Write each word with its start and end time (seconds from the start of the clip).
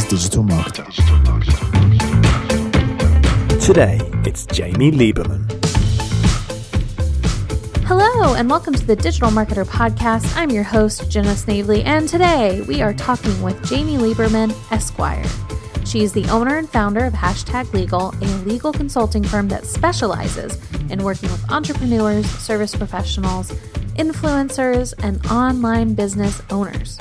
is 0.00 0.08
Digital 0.08 0.44
Marketer. 0.44 0.86
Today, 3.64 4.00
it's 4.24 4.46
Jamie 4.46 4.90
Lieberman. 4.90 5.50
Hello, 7.84 8.34
and 8.34 8.48
welcome 8.48 8.72
to 8.72 8.86
the 8.86 8.96
Digital 8.96 9.30
Marketer 9.30 9.66
Podcast. 9.66 10.34
I'm 10.36 10.50
your 10.50 10.62
host, 10.62 11.10
Jenna 11.10 11.34
Snavely, 11.34 11.82
and 11.82 12.08
today 12.08 12.62
we 12.62 12.80
are 12.80 12.94
talking 12.94 13.42
with 13.42 13.62
Jamie 13.68 13.98
Lieberman, 13.98 14.54
Esquire. 14.72 15.24
She 15.84 16.02
is 16.02 16.12
the 16.12 16.26
owner 16.30 16.56
and 16.56 16.68
founder 16.68 17.04
of 17.04 17.12
Hashtag 17.12 17.72
Legal, 17.74 18.14
a 18.22 18.28
legal 18.44 18.72
consulting 18.72 19.24
firm 19.24 19.48
that 19.48 19.66
specializes 19.66 20.58
in 20.88 21.02
working 21.02 21.30
with 21.30 21.50
entrepreneurs, 21.50 22.26
service 22.26 22.74
professionals, 22.74 23.50
influencers, 23.96 24.94
and 25.02 25.24
online 25.26 25.94
business 25.94 26.40
owners. 26.50 26.98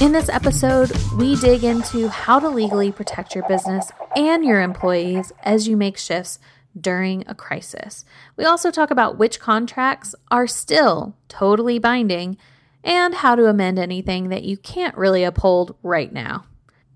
In 0.00 0.12
this 0.12 0.30
episode, 0.30 0.90
we 1.18 1.36
dig 1.36 1.62
into 1.62 2.08
how 2.08 2.38
to 2.38 2.48
legally 2.48 2.90
protect 2.90 3.34
your 3.34 3.46
business 3.46 3.92
and 4.16 4.42
your 4.42 4.62
employees 4.62 5.30
as 5.42 5.68
you 5.68 5.76
make 5.76 5.98
shifts 5.98 6.38
during 6.80 7.22
a 7.26 7.34
crisis. 7.34 8.06
We 8.34 8.46
also 8.46 8.70
talk 8.70 8.90
about 8.90 9.18
which 9.18 9.38
contracts 9.38 10.14
are 10.30 10.46
still 10.46 11.16
totally 11.28 11.78
binding 11.78 12.38
and 12.82 13.16
how 13.16 13.34
to 13.34 13.44
amend 13.44 13.78
anything 13.78 14.30
that 14.30 14.42
you 14.42 14.56
can't 14.56 14.96
really 14.96 15.22
uphold 15.22 15.76
right 15.82 16.10
now. 16.10 16.46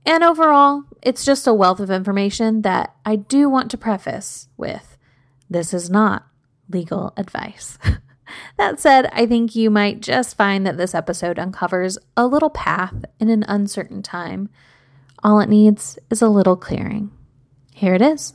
And 0.06 0.24
overall, 0.24 0.84
it's 1.02 1.26
just 1.26 1.46
a 1.46 1.52
wealth 1.52 1.80
of 1.80 1.90
information 1.90 2.62
that 2.62 2.96
I 3.04 3.16
do 3.16 3.50
want 3.50 3.70
to 3.72 3.76
preface 3.76 4.48
with 4.56 4.96
this 5.50 5.74
is 5.74 5.90
not 5.90 6.26
legal 6.70 7.12
advice. 7.18 7.76
That 8.56 8.80
said, 8.80 9.08
I 9.12 9.26
think 9.26 9.54
you 9.54 9.70
might 9.70 10.00
just 10.00 10.36
find 10.36 10.66
that 10.66 10.76
this 10.76 10.94
episode 10.94 11.38
uncovers 11.38 11.98
a 12.16 12.26
little 12.26 12.50
path 12.50 13.04
in 13.18 13.28
an 13.28 13.44
uncertain 13.48 14.02
time. 14.02 14.48
All 15.22 15.40
it 15.40 15.48
needs 15.48 15.98
is 16.10 16.22
a 16.22 16.28
little 16.28 16.56
clearing. 16.56 17.10
Here 17.72 17.94
it 17.94 18.02
is. 18.02 18.32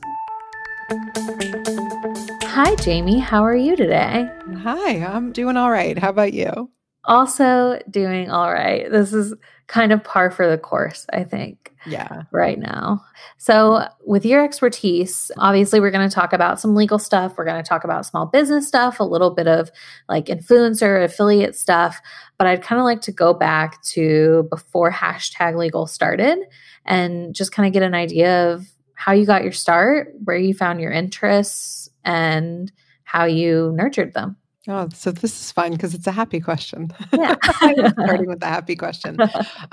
Hi, 2.42 2.74
Jamie. 2.76 3.20
How 3.20 3.44
are 3.44 3.56
you 3.56 3.76
today? 3.76 4.28
Hi, 4.62 4.96
I'm 5.04 5.32
doing 5.32 5.56
all 5.56 5.70
right. 5.70 5.96
How 5.96 6.10
about 6.10 6.34
you? 6.34 6.70
Also, 7.04 7.80
doing 7.88 8.30
all 8.30 8.52
right. 8.52 8.90
This 8.90 9.12
is 9.12 9.34
kind 9.70 9.92
of 9.92 10.02
par 10.02 10.32
for 10.32 10.48
the 10.48 10.58
course, 10.58 11.06
I 11.12 11.22
think. 11.22 11.72
Yeah. 11.86 12.24
Right 12.32 12.58
now. 12.58 13.02
So, 13.38 13.86
with 14.04 14.26
your 14.26 14.44
expertise, 14.44 15.30
obviously, 15.38 15.80
we're 15.80 15.92
going 15.92 16.06
to 16.06 16.14
talk 16.14 16.34
about 16.34 16.60
some 16.60 16.74
legal 16.74 16.98
stuff. 16.98 17.38
We're 17.38 17.46
going 17.46 17.62
to 17.62 17.66
talk 17.66 17.84
about 17.84 18.04
small 18.04 18.26
business 18.26 18.68
stuff, 18.68 19.00
a 19.00 19.04
little 19.04 19.30
bit 19.30 19.46
of 19.46 19.70
like 20.08 20.26
influencer, 20.26 21.02
affiliate 21.02 21.56
stuff. 21.56 22.00
But 22.36 22.48
I'd 22.48 22.62
kind 22.62 22.80
of 22.80 22.84
like 22.84 23.00
to 23.02 23.12
go 23.12 23.32
back 23.32 23.80
to 23.84 24.46
before 24.50 24.90
hashtag 24.90 25.56
legal 25.56 25.86
started 25.86 26.40
and 26.84 27.34
just 27.34 27.52
kind 27.52 27.66
of 27.66 27.72
get 27.72 27.82
an 27.82 27.94
idea 27.94 28.52
of 28.52 28.66
how 28.94 29.12
you 29.12 29.24
got 29.24 29.44
your 29.44 29.52
start, 29.52 30.12
where 30.24 30.36
you 30.36 30.52
found 30.52 30.80
your 30.80 30.92
interests, 30.92 31.88
and 32.04 32.70
how 33.04 33.24
you 33.24 33.72
nurtured 33.74 34.12
them. 34.12 34.36
Oh, 34.68 34.88
so 34.92 35.10
this 35.10 35.40
is 35.40 35.50
fun 35.50 35.72
because 35.72 35.94
it's 35.94 36.06
a 36.06 36.12
happy 36.12 36.38
question. 36.38 36.92
Yeah. 37.14 37.34
Starting 37.52 38.28
with 38.28 38.40
the 38.40 38.46
happy 38.46 38.76
question. 38.76 39.16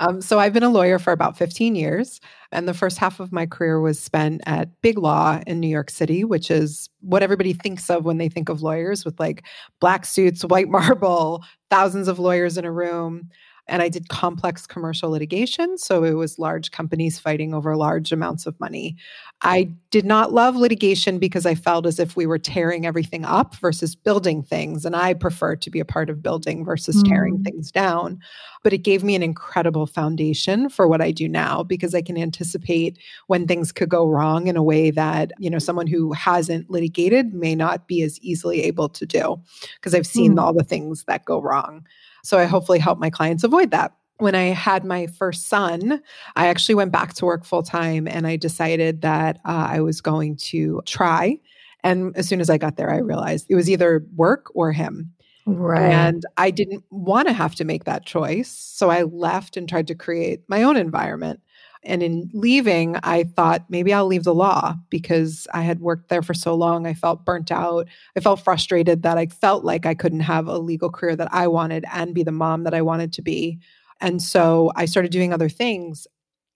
Um, 0.00 0.22
so 0.22 0.38
I've 0.38 0.54
been 0.54 0.62
a 0.62 0.70
lawyer 0.70 0.98
for 0.98 1.12
about 1.12 1.36
15 1.36 1.74
years. 1.74 2.20
And 2.52 2.66
the 2.66 2.72
first 2.72 2.96
half 2.96 3.20
of 3.20 3.30
my 3.30 3.44
career 3.44 3.80
was 3.80 4.00
spent 4.00 4.40
at 4.46 4.70
Big 4.80 4.96
Law 4.96 5.40
in 5.46 5.60
New 5.60 5.68
York 5.68 5.90
City, 5.90 6.24
which 6.24 6.50
is 6.50 6.88
what 7.00 7.22
everybody 7.22 7.52
thinks 7.52 7.90
of 7.90 8.06
when 8.06 8.16
they 8.16 8.30
think 8.30 8.48
of 8.48 8.62
lawyers 8.62 9.04
with 9.04 9.20
like 9.20 9.44
black 9.78 10.06
suits, 10.06 10.42
white 10.42 10.68
marble, 10.70 11.44
thousands 11.70 12.08
of 12.08 12.18
lawyers 12.18 12.56
in 12.56 12.64
a 12.64 12.72
room 12.72 13.28
and 13.68 13.82
I 13.82 13.88
did 13.88 14.08
complex 14.08 14.66
commercial 14.66 15.10
litigation. 15.10 15.76
So 15.78 16.04
it 16.04 16.14
was 16.14 16.38
large 16.38 16.70
companies 16.70 17.18
fighting 17.18 17.54
over 17.54 17.76
large 17.76 18.12
amounts 18.12 18.46
of 18.46 18.58
money. 18.58 18.96
I 19.42 19.70
did 19.90 20.04
not 20.04 20.32
love 20.32 20.56
litigation 20.56 21.18
because 21.18 21.46
I 21.46 21.54
felt 21.54 21.86
as 21.86 22.00
if 22.00 22.16
we 22.16 22.26
were 22.26 22.38
tearing 22.38 22.86
everything 22.86 23.24
up 23.24 23.54
versus 23.56 23.94
building 23.94 24.42
things. 24.42 24.84
And 24.84 24.96
I 24.96 25.14
prefer 25.14 25.54
to 25.56 25.70
be 25.70 25.78
a 25.78 25.84
part 25.84 26.10
of 26.10 26.22
building 26.22 26.64
versus 26.64 26.96
mm. 26.96 27.08
tearing 27.08 27.44
things 27.44 27.70
down. 27.70 28.18
But 28.64 28.72
it 28.72 28.78
gave 28.78 29.04
me 29.04 29.14
an 29.14 29.22
incredible 29.22 29.86
foundation 29.86 30.68
for 30.68 30.88
what 30.88 31.00
I 31.00 31.12
do 31.12 31.28
now 31.28 31.62
because 31.62 31.94
I 31.94 32.02
can 32.02 32.18
anticipate 32.18 32.98
when 33.28 33.46
things 33.46 33.70
could 33.70 33.88
go 33.88 34.08
wrong 34.08 34.48
in 34.48 34.56
a 34.56 34.62
way 34.62 34.90
that, 34.90 35.30
you 35.38 35.50
know, 35.50 35.60
someone 35.60 35.86
who 35.86 36.12
hasn't 36.12 36.70
litigated 36.70 37.32
may 37.32 37.54
not 37.54 37.86
be 37.86 38.02
as 38.02 38.18
easily 38.20 38.62
able 38.62 38.88
to 38.88 39.06
do 39.06 39.40
because 39.76 39.94
I've 39.94 40.06
seen 40.06 40.34
mm. 40.34 40.42
all 40.42 40.52
the 40.52 40.64
things 40.64 41.04
that 41.04 41.24
go 41.24 41.40
wrong. 41.40 41.86
So 42.22 42.38
I 42.38 42.44
hopefully 42.44 42.78
help 42.78 42.98
my 42.98 43.10
clients 43.10 43.44
avoid 43.44 43.70
that. 43.70 43.92
When 44.18 44.34
I 44.34 44.46
had 44.46 44.84
my 44.84 45.06
first 45.06 45.46
son, 45.46 46.02
I 46.34 46.48
actually 46.48 46.74
went 46.74 46.90
back 46.90 47.14
to 47.14 47.24
work 47.24 47.44
full 47.44 47.62
time 47.62 48.08
and 48.08 48.26
I 48.26 48.36
decided 48.36 49.02
that 49.02 49.38
uh, 49.44 49.68
I 49.70 49.80
was 49.80 50.00
going 50.00 50.36
to 50.48 50.82
try. 50.86 51.38
And 51.84 52.16
as 52.16 52.26
soon 52.26 52.40
as 52.40 52.50
I 52.50 52.58
got 52.58 52.76
there, 52.76 52.90
I 52.90 52.98
realized 52.98 53.46
it 53.48 53.54
was 53.54 53.70
either 53.70 54.04
work 54.16 54.50
or 54.54 54.72
him. 54.72 55.12
Right. 55.46 55.90
And 55.90 56.26
I 56.36 56.50
didn't 56.50 56.84
want 56.90 57.28
to 57.28 57.32
have 57.32 57.54
to 57.54 57.64
make 57.64 57.84
that 57.84 58.04
choice. 58.04 58.50
So 58.50 58.90
I 58.90 59.04
left 59.04 59.56
and 59.56 59.68
tried 59.68 59.86
to 59.86 59.94
create 59.94 60.42
my 60.48 60.62
own 60.62 60.76
environment. 60.76 61.40
And 61.88 62.02
in 62.02 62.30
leaving, 62.32 62.96
I 63.02 63.24
thought 63.24 63.64
maybe 63.68 63.92
I'll 63.92 64.06
leave 64.06 64.24
the 64.24 64.34
law 64.34 64.74
because 64.90 65.48
I 65.54 65.62
had 65.62 65.80
worked 65.80 66.08
there 66.08 66.22
for 66.22 66.34
so 66.34 66.54
long. 66.54 66.86
I 66.86 66.94
felt 66.94 67.24
burnt 67.24 67.50
out. 67.50 67.88
I 68.16 68.20
felt 68.20 68.40
frustrated 68.40 69.02
that 69.02 69.18
I 69.18 69.26
felt 69.26 69.64
like 69.64 69.86
I 69.86 69.94
couldn't 69.94 70.20
have 70.20 70.46
a 70.46 70.58
legal 70.58 70.90
career 70.90 71.16
that 71.16 71.32
I 71.32 71.48
wanted 71.48 71.84
and 71.92 72.14
be 72.14 72.22
the 72.22 72.30
mom 72.30 72.64
that 72.64 72.74
I 72.74 72.82
wanted 72.82 73.12
to 73.14 73.22
be. 73.22 73.58
And 74.00 74.22
so 74.22 74.70
I 74.76 74.84
started 74.84 75.10
doing 75.10 75.32
other 75.32 75.48
things. 75.48 76.06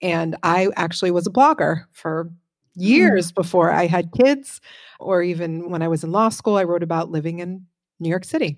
And 0.01 0.35
I 0.43 0.69
actually 0.75 1.11
was 1.11 1.27
a 1.27 1.31
blogger 1.31 1.85
for 1.91 2.31
years 2.75 3.31
mm. 3.31 3.35
before 3.35 3.71
I 3.71 3.87
had 3.87 4.11
kids, 4.11 4.61
or 4.99 5.21
even 5.23 5.69
when 5.69 5.81
I 5.81 5.87
was 5.87 6.03
in 6.03 6.11
law 6.11 6.29
school, 6.29 6.57
I 6.57 6.63
wrote 6.63 6.83
about 6.83 7.11
living 7.11 7.39
in 7.39 7.65
New 7.99 8.09
York 8.09 8.25
City. 8.25 8.57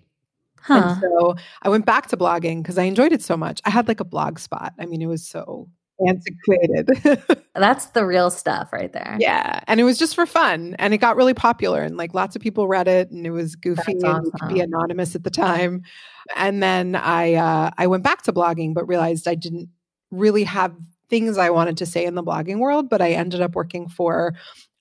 Huh. 0.60 0.74
And 0.74 1.02
so 1.02 1.36
I 1.62 1.70
went 1.70 1.86
back 1.86 2.08
to 2.08 2.18
blogging 2.18 2.64
because 2.64 2.78
I 2.78 2.84
enjoyed 2.84 3.14
it 3.14 3.22
so 3.22 3.38
much. 3.38 3.62
I 3.66 3.70
had 3.70 3.88
like 3.88 4.00
a 4.00 4.06
Blogspot. 4.06 4.72
I 4.80 4.86
mean, 4.88 5.02
it 5.02 5.06
was 5.06 5.26
so 5.26 5.70
antiquated. 6.08 6.90
That's 7.56 7.88
the 7.88 8.06
real 8.06 8.30
stuff 8.30 8.74
right 8.74 8.92
there. 8.92 9.18
Yeah. 9.20 9.62
And 9.68 9.80
it 9.80 9.84
was 9.84 9.98
just 9.98 10.16
for 10.16 10.26
fun. 10.26 10.76
And 10.80 10.94
it 10.94 10.98
got 10.98 11.16
really 11.16 11.34
popular 11.34 11.82
and 11.82 11.98
like 11.98 12.14
lots 12.14 12.36
of 12.36 12.42
people 12.42 12.68
read 12.68 12.88
it 12.88 13.12
and 13.12 13.26
it 13.26 13.32
was 13.32 13.56
goofy 13.56 13.94
That's 13.94 14.04
and 14.04 14.26
you 14.26 14.32
could 14.32 14.54
be 14.54 14.60
anonymous 14.60 15.16
at 15.16 15.24
the 15.24 15.30
time. 15.30 15.84
And 16.36 16.62
then 16.62 16.96
I 16.96 17.36
uh, 17.36 17.72
I 17.78 17.88
went 17.88 18.04
back 18.04 18.24
to 18.24 18.34
blogging, 18.34 18.74
but 18.74 18.88
realized 18.88 19.28
I 19.28 19.36
didn't 19.36 19.70
really 20.12 20.44
have 20.44 20.76
things 21.10 21.38
I 21.38 21.50
wanted 21.50 21.78
to 21.78 21.86
say 21.86 22.06
in 22.06 22.16
the 22.16 22.24
blogging 22.24 22.60
world, 22.60 22.90
but 22.90 23.02
I 23.02 23.12
ended 23.12 23.42
up 23.42 23.56
working 23.56 23.88
for 23.88 24.34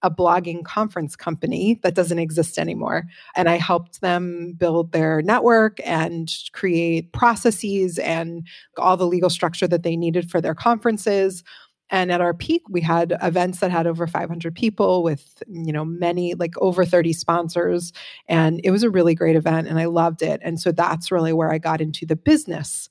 a 0.05 0.11
blogging 0.11 0.63
conference 0.63 1.17
company 1.17 1.81
that 1.83 1.95
doesn't 1.95 2.19
exist 2.19 2.59
anymore. 2.59 3.05
And 3.35 3.49
I 3.49 3.57
helped 3.57 4.03
them 4.03 4.53
build 4.53 4.93
their 4.93 5.23
network 5.23 5.79
and 5.83 6.31
create 6.53 7.13
processes 7.13 7.99
and 7.99 8.47
all 8.77 8.99
the 8.99 9.07
legal 9.07 9.31
structure 9.31 9.67
that 9.67 9.83
they 9.83 9.97
needed 9.97 10.31
for 10.31 10.43
their 10.43 10.55
conferences. 10.55 11.43
And 11.89 12.13
at 12.13 12.21
our 12.21 12.35
peak, 12.35 12.63
we 12.69 12.83
had 12.83 13.17
events 13.23 13.61
that 13.61 13.71
had 13.71 13.87
over 13.87 14.07
500 14.07 14.55
people 14.55 15.03
with, 15.03 15.43
you 15.49 15.73
know, 15.73 15.87
many, 15.87 16.35
like 16.35 16.53
over 16.59 16.85
30 16.85 17.15
sponsors. 17.15 17.93
And 18.29 18.61
it 18.63 18.71
was 18.71 18.83
a 18.83 18.91
really 18.91 19.15
great 19.15 19.37
event 19.37 19.69
and 19.69 19.79
I 19.79 19.87
loved 19.87 20.21
it. 20.21 20.41
And 20.45 20.61
so 20.61 20.71
that's 20.71 21.11
really 21.11 21.33
where 21.33 21.51
I 21.51 21.57
got 21.57 21.81
into 21.81 22.05
the 22.05 22.17
business 22.17 22.91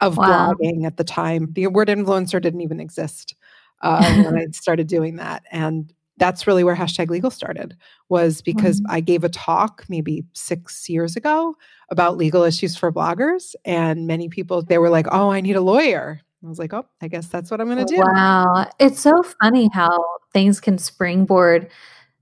of 0.00 0.16
wow. 0.16 0.54
blogging 0.54 0.86
at 0.86 0.96
the 0.96 1.04
time. 1.04 1.48
The 1.52 1.66
word 1.66 1.88
influencer 1.88 2.40
didn't 2.40 2.62
even 2.62 2.80
exist 2.80 3.34
uh, 3.82 4.22
when 4.22 4.38
I 4.38 4.46
started 4.52 4.86
doing 4.86 5.16
that. 5.16 5.42
And 5.50 5.92
that's 6.18 6.46
really 6.46 6.64
where 6.64 6.74
hashtag 6.74 7.10
legal 7.10 7.30
started 7.30 7.76
was 8.08 8.42
because 8.42 8.80
mm-hmm. 8.80 8.92
i 8.92 9.00
gave 9.00 9.24
a 9.24 9.28
talk 9.28 9.84
maybe 9.88 10.24
six 10.32 10.88
years 10.88 11.16
ago 11.16 11.54
about 11.90 12.16
legal 12.16 12.42
issues 12.42 12.76
for 12.76 12.92
bloggers 12.92 13.54
and 13.64 14.06
many 14.06 14.28
people 14.28 14.62
they 14.62 14.78
were 14.78 14.90
like 14.90 15.06
oh 15.12 15.30
i 15.30 15.40
need 15.40 15.56
a 15.56 15.60
lawyer 15.60 16.20
i 16.44 16.48
was 16.48 16.58
like 16.58 16.72
oh 16.72 16.86
i 17.00 17.08
guess 17.08 17.26
that's 17.26 17.50
what 17.50 17.60
i'm 17.60 17.68
going 17.68 17.84
to 17.84 17.94
do 17.94 18.00
wow 18.00 18.68
it's 18.78 19.00
so 19.00 19.22
funny 19.42 19.68
how 19.72 20.04
things 20.32 20.60
can 20.60 20.78
springboard 20.78 21.70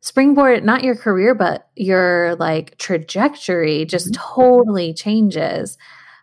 springboard 0.00 0.64
not 0.64 0.84
your 0.84 0.96
career 0.96 1.34
but 1.34 1.68
your 1.76 2.34
like 2.36 2.76
trajectory 2.78 3.84
just 3.84 4.12
mm-hmm. 4.12 4.34
totally 4.34 4.92
changes 4.92 5.78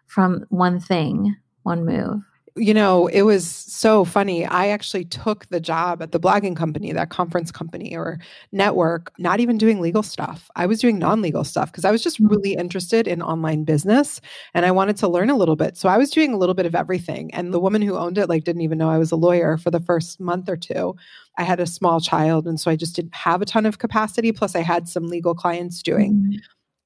from 0.07 0.45
one 0.49 0.79
thing 0.79 1.35
one 1.63 1.85
move 1.85 2.21
you 2.55 2.73
know, 2.73 3.07
it 3.07 3.21
was 3.21 3.47
so 3.47 4.03
funny. 4.03 4.45
I 4.45 4.67
actually 4.67 5.05
took 5.05 5.47
the 5.47 5.59
job 5.59 6.01
at 6.01 6.11
the 6.11 6.19
blogging 6.19 6.55
company, 6.55 6.91
that 6.91 7.09
conference 7.09 7.51
company 7.51 7.95
or 7.95 8.19
network, 8.51 9.13
not 9.17 9.39
even 9.39 9.57
doing 9.57 9.79
legal 9.79 10.03
stuff. 10.03 10.49
I 10.57 10.65
was 10.65 10.81
doing 10.81 10.99
non 10.99 11.21
legal 11.21 11.45
stuff 11.45 11.71
because 11.71 11.85
I 11.85 11.91
was 11.91 12.03
just 12.03 12.19
really 12.19 12.55
interested 12.55 13.07
in 13.07 13.21
online 13.21 13.63
business 13.63 14.19
and 14.53 14.65
I 14.65 14.71
wanted 14.71 14.97
to 14.97 15.07
learn 15.07 15.29
a 15.29 15.37
little 15.37 15.55
bit. 15.55 15.77
So 15.77 15.87
I 15.87 15.97
was 15.97 16.11
doing 16.11 16.33
a 16.33 16.37
little 16.37 16.55
bit 16.55 16.65
of 16.65 16.75
everything. 16.75 17.33
And 17.33 17.53
the 17.53 17.59
woman 17.59 17.81
who 17.81 17.95
owned 17.95 18.17
it, 18.17 18.27
like, 18.27 18.43
didn't 18.43 18.63
even 18.63 18.77
know 18.77 18.89
I 18.89 18.97
was 18.97 19.11
a 19.11 19.15
lawyer 19.15 19.57
for 19.57 19.71
the 19.71 19.79
first 19.79 20.19
month 20.19 20.49
or 20.49 20.57
two. 20.57 20.95
I 21.37 21.43
had 21.43 21.61
a 21.61 21.65
small 21.65 22.01
child. 22.01 22.47
And 22.47 22.59
so 22.59 22.69
I 22.69 22.75
just 22.75 22.95
didn't 22.95 23.15
have 23.15 23.41
a 23.41 23.45
ton 23.45 23.65
of 23.65 23.79
capacity. 23.79 24.33
Plus, 24.33 24.55
I 24.55 24.61
had 24.61 24.89
some 24.89 25.07
legal 25.07 25.33
clients 25.33 25.81
doing. 25.81 26.13
Mm 26.13 26.41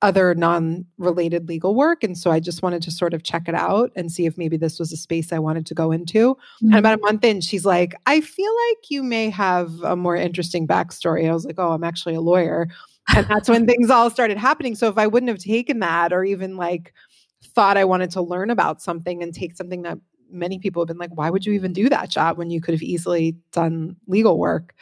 other 0.05 0.35
non 0.35 0.85
related 0.97 1.49
legal 1.49 1.73
work. 1.73 2.03
And 2.03 2.17
so 2.17 2.31
I 2.31 2.39
just 2.39 2.61
wanted 2.61 2.83
to 2.83 2.91
sort 2.91 3.13
of 3.13 3.23
check 3.23 3.47
it 3.47 3.55
out 3.55 3.91
and 3.95 4.11
see 4.11 4.25
if 4.25 4.37
maybe 4.37 4.55
this 4.55 4.79
was 4.79 4.91
a 4.91 4.97
space 4.97 5.33
I 5.33 5.39
wanted 5.39 5.65
to 5.65 5.73
go 5.73 5.91
into. 5.91 6.35
Mm-hmm. 6.35 6.67
And 6.67 6.75
about 6.75 6.99
a 6.99 7.01
month 7.01 7.23
in, 7.23 7.41
she's 7.41 7.65
like, 7.65 7.95
I 8.05 8.21
feel 8.21 8.51
like 8.69 8.91
you 8.91 9.01
may 9.01 9.29
have 9.31 9.81
a 9.81 9.95
more 9.95 10.15
interesting 10.15 10.67
backstory. 10.67 11.27
I 11.27 11.33
was 11.33 11.43
like, 11.43 11.55
oh, 11.57 11.71
I'm 11.71 11.83
actually 11.83 12.15
a 12.15 12.21
lawyer. 12.21 12.67
And 13.15 13.27
that's 13.27 13.49
when 13.49 13.65
things 13.67 13.89
all 13.89 14.09
started 14.09 14.37
happening. 14.37 14.75
So 14.75 14.87
if 14.89 14.97
I 14.97 15.07
wouldn't 15.07 15.29
have 15.29 15.39
taken 15.39 15.79
that 15.79 16.13
or 16.13 16.23
even 16.23 16.55
like 16.55 16.93
thought 17.43 17.77
I 17.77 17.85
wanted 17.85 18.11
to 18.11 18.21
learn 18.21 18.49
about 18.49 18.81
something 18.81 19.21
and 19.21 19.33
take 19.33 19.55
something 19.55 19.81
that 19.83 19.97
many 20.31 20.59
people 20.59 20.81
have 20.81 20.87
been 20.87 20.97
like, 20.97 21.15
why 21.15 21.29
would 21.29 21.45
you 21.45 21.53
even 21.53 21.73
do 21.73 21.89
that 21.89 22.09
job 22.09 22.37
when 22.37 22.49
you 22.49 22.61
could 22.61 22.73
have 22.73 22.81
easily 22.81 23.37
done 23.51 23.95
legal 24.07 24.37
work? 24.37 24.73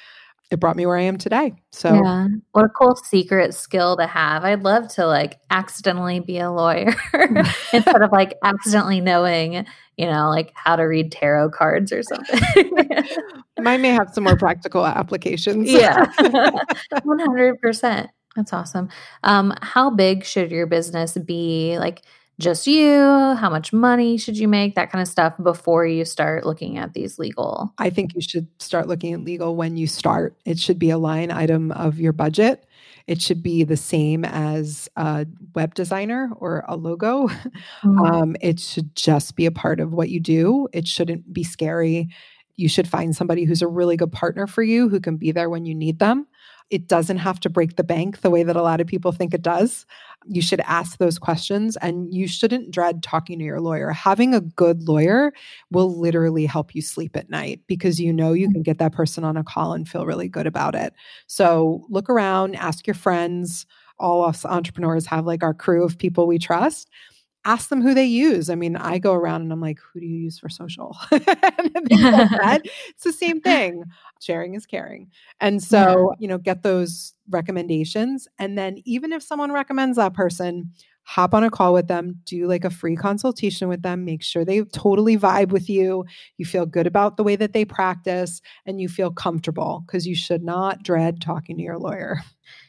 It 0.51 0.59
brought 0.59 0.75
me 0.75 0.85
where 0.85 0.97
I 0.97 1.01
am 1.01 1.17
today. 1.17 1.53
So, 1.71 1.93
yeah. 1.93 2.27
what 2.51 2.65
a 2.65 2.69
cool 2.69 2.95
secret 2.95 3.53
skill 3.53 3.97
to 3.97 4.05
have. 4.05 4.45
I'd 4.45 4.63
love 4.63 4.87
to 4.95 5.05
like 5.05 5.39
accidentally 5.49 6.19
be 6.19 6.39
a 6.39 6.51
lawyer 6.51 6.93
instead 7.73 8.01
of 8.01 8.11
like 8.11 8.37
accidentally 8.43 9.01
knowing, 9.01 9.65
you 9.97 10.05
know, 10.05 10.29
like 10.29 10.51
how 10.55 10.75
to 10.75 10.83
read 10.83 11.11
tarot 11.11 11.51
cards 11.51 11.91
or 11.91 12.03
something. 12.03 12.71
Mine 13.59 13.81
may 13.81 13.89
have 13.89 14.09
some 14.13 14.23
more 14.23 14.37
practical 14.37 14.85
applications. 14.85 15.71
yeah. 15.71 16.05
100%. 16.93 18.09
That's 18.35 18.53
awesome. 18.53 18.89
Um, 19.23 19.53
how 19.61 19.89
big 19.89 20.23
should 20.23 20.51
your 20.51 20.65
business 20.65 21.17
be? 21.17 21.77
Like, 21.77 22.01
just 22.39 22.67
you? 22.67 22.99
How 23.35 23.49
much 23.49 23.71
money 23.71 24.17
should 24.17 24.37
you 24.37 24.47
make? 24.47 24.75
That 24.75 24.91
kind 24.91 25.01
of 25.01 25.07
stuff 25.07 25.33
before 25.41 25.85
you 25.85 26.05
start 26.05 26.45
looking 26.45 26.77
at 26.77 26.93
these 26.93 27.19
legal. 27.19 27.73
I 27.77 27.89
think 27.89 28.15
you 28.15 28.21
should 28.21 28.47
start 28.59 28.87
looking 28.87 29.13
at 29.13 29.23
legal 29.23 29.55
when 29.55 29.77
you 29.77 29.87
start. 29.87 30.35
It 30.45 30.59
should 30.59 30.79
be 30.79 30.89
a 30.89 30.97
line 30.97 31.31
item 31.31 31.71
of 31.71 31.99
your 31.99 32.13
budget. 32.13 32.65
It 33.05 33.21
should 33.21 33.43
be 33.43 33.63
the 33.63 33.77
same 33.77 34.23
as 34.25 34.89
a 34.95 35.27
web 35.55 35.75
designer 35.75 36.31
or 36.37 36.63
a 36.67 36.75
logo. 36.75 37.29
Mm-hmm. 37.83 37.99
Um, 37.99 38.35
it 38.39 38.61
should 38.61 38.95
just 38.95 39.35
be 39.35 39.45
a 39.45 39.51
part 39.51 39.81
of 39.81 39.93
what 39.93 40.09
you 40.09 40.21
do. 40.21 40.69
It 40.71 40.87
shouldn't 40.87 41.33
be 41.33 41.43
scary. 41.43 42.07
You 42.55 42.69
should 42.69 42.87
find 42.87 43.13
somebody 43.13 43.43
who's 43.43 43.61
a 43.61 43.67
really 43.67 43.97
good 43.97 44.11
partner 44.11 44.47
for 44.47 44.63
you 44.63 44.87
who 44.87 45.01
can 45.01 45.17
be 45.17 45.33
there 45.33 45.49
when 45.49 45.65
you 45.65 45.75
need 45.75 45.99
them. 45.99 46.27
It 46.73 46.87
doesn't 46.87 47.17
have 47.17 47.39
to 47.41 47.51
break 47.51 47.75
the 47.75 47.83
bank 47.83 48.21
the 48.21 48.31
way 48.31 48.41
that 48.41 48.55
a 48.55 48.63
lot 48.63 48.81
of 48.81 48.87
people 48.87 49.11
think 49.11 49.31
it 49.31 49.43
does. 49.43 49.85
You 50.25 50.41
should 50.41 50.61
ask 50.61 50.97
those 50.97 51.19
questions 51.19 51.77
and 51.77 52.11
you 52.11 52.27
shouldn't 52.27 52.71
dread 52.71 53.03
talking 53.03 53.37
to 53.37 53.45
your 53.45 53.61
lawyer. 53.61 53.91
Having 53.91 54.33
a 54.33 54.41
good 54.41 54.87
lawyer 54.87 55.33
will 55.69 55.99
literally 55.99 56.47
help 56.47 56.73
you 56.73 56.81
sleep 56.81 57.15
at 57.15 57.29
night 57.29 57.61
because 57.67 57.99
you 57.99 58.11
know 58.11 58.33
you 58.33 58.49
mm. 58.49 58.53
can 58.53 58.63
get 58.63 58.79
that 58.79 58.93
person 58.93 59.23
on 59.23 59.37
a 59.37 59.43
call 59.43 59.73
and 59.73 59.87
feel 59.87 60.07
really 60.07 60.27
good 60.27 60.47
about 60.47 60.73
it. 60.73 60.93
So 61.27 61.85
look 61.89 62.09
around, 62.09 62.55
ask 62.55 62.87
your 62.87 62.95
friends. 62.95 63.67
All 63.99 64.25
us 64.25 64.43
entrepreneurs 64.43 65.05
have 65.05 65.27
like 65.27 65.43
our 65.43 65.53
crew 65.53 65.83
of 65.83 65.99
people 65.99 66.25
we 66.25 66.39
trust 66.39 66.89
ask 67.45 67.69
them 67.69 67.81
who 67.81 67.93
they 67.93 68.05
use. 68.05 68.49
I 68.49 68.55
mean, 68.55 68.75
I 68.75 68.99
go 68.99 69.13
around 69.13 69.41
and 69.41 69.51
I'm 69.51 69.59
like, 69.59 69.79
who 69.79 69.99
do 69.99 70.05
you 70.05 70.17
use 70.17 70.39
for 70.39 70.49
social? 70.49 70.97
it's 71.11 73.03
the 73.03 73.13
same 73.13 73.41
thing. 73.41 73.83
Sharing 74.21 74.53
is 74.53 74.65
caring. 74.65 75.09
And 75.41 75.61
so, 75.61 76.11
yeah. 76.11 76.15
you 76.19 76.27
know, 76.27 76.37
get 76.37 76.63
those 76.63 77.13
recommendations. 77.29 78.27
And 78.39 78.57
then 78.57 78.77
even 78.85 79.11
if 79.11 79.23
someone 79.23 79.51
recommends 79.51 79.97
that 79.97 80.13
person, 80.13 80.71
hop 81.03 81.33
on 81.33 81.43
a 81.43 81.49
call 81.49 81.73
with 81.73 81.87
them, 81.87 82.19
do 82.25 82.47
like 82.47 82.63
a 82.63 82.69
free 82.69 82.95
consultation 82.95 83.67
with 83.67 83.81
them, 83.81 84.05
make 84.05 84.23
sure 84.23 84.45
they 84.45 84.61
totally 84.63 85.17
vibe 85.17 85.49
with 85.49 85.69
you, 85.69 86.05
you 86.37 86.45
feel 86.45 86.65
good 86.65 86.87
about 86.87 87.17
the 87.17 87.23
way 87.23 87.35
that 87.35 87.53
they 87.53 87.65
practice, 87.65 88.41
and 88.65 88.79
you 88.79 88.87
feel 88.87 89.11
comfortable 89.11 89.83
because 89.85 90.07
you 90.07 90.15
should 90.15 90.43
not 90.43 90.81
dread 90.81 91.21
talking 91.21 91.57
to 91.57 91.63
your 91.63 91.77
lawyer. 91.77 92.21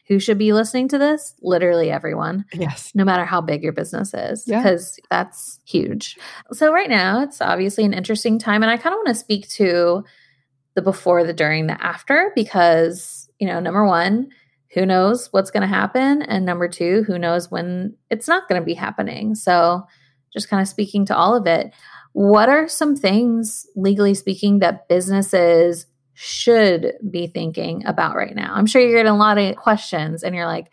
Who 0.08 0.18
should 0.18 0.36
be 0.36 0.52
listening 0.52 0.88
to 0.88 0.98
this? 0.98 1.34
Literally 1.40 1.90
everyone. 1.90 2.44
Yes. 2.52 2.92
No 2.94 3.04
matter 3.04 3.24
how 3.24 3.40
big 3.40 3.62
your 3.62 3.72
business 3.72 4.12
is, 4.12 4.44
because 4.44 4.98
yeah. 4.98 5.06
that's 5.10 5.60
huge. 5.64 6.18
So, 6.52 6.72
right 6.72 6.90
now, 6.90 7.22
it's 7.22 7.40
obviously 7.40 7.84
an 7.84 7.94
interesting 7.94 8.38
time. 8.38 8.62
And 8.62 8.70
I 8.70 8.76
kind 8.76 8.92
of 8.92 8.98
want 8.98 9.08
to 9.08 9.14
speak 9.14 9.48
to 9.50 10.04
the 10.74 10.82
before, 10.82 11.24
the 11.24 11.32
during, 11.32 11.68
the 11.68 11.82
after, 11.82 12.32
because, 12.34 13.30
you 13.38 13.46
know, 13.46 13.60
number 13.60 13.86
one, 13.86 14.28
who 14.74 14.84
knows 14.84 15.28
what's 15.32 15.50
going 15.50 15.62
to 15.62 15.66
happen? 15.66 16.20
And 16.22 16.44
number 16.44 16.68
two, 16.68 17.04
who 17.06 17.18
knows 17.18 17.50
when 17.50 17.96
it's 18.10 18.28
not 18.28 18.48
going 18.48 18.60
to 18.60 18.64
be 18.64 18.74
happening? 18.74 19.34
So, 19.34 19.86
just 20.34 20.50
kind 20.50 20.60
of 20.60 20.68
speaking 20.68 21.06
to 21.06 21.16
all 21.16 21.34
of 21.34 21.46
it, 21.46 21.72
what 22.12 22.48
are 22.48 22.68
some 22.68 22.94
things, 22.94 23.66
legally 23.74 24.14
speaking, 24.14 24.58
that 24.58 24.86
businesses 24.88 25.86
should 26.14 26.94
be 27.10 27.26
thinking 27.26 27.84
about 27.86 28.16
right 28.16 28.34
now? 28.34 28.52
I'm 28.54 28.66
sure 28.66 28.80
you're 28.80 28.98
getting 28.98 29.12
a 29.12 29.16
lot 29.16 29.38
of 29.38 29.56
questions 29.56 30.22
and 30.22 30.34
you're 30.34 30.46
like, 30.46 30.70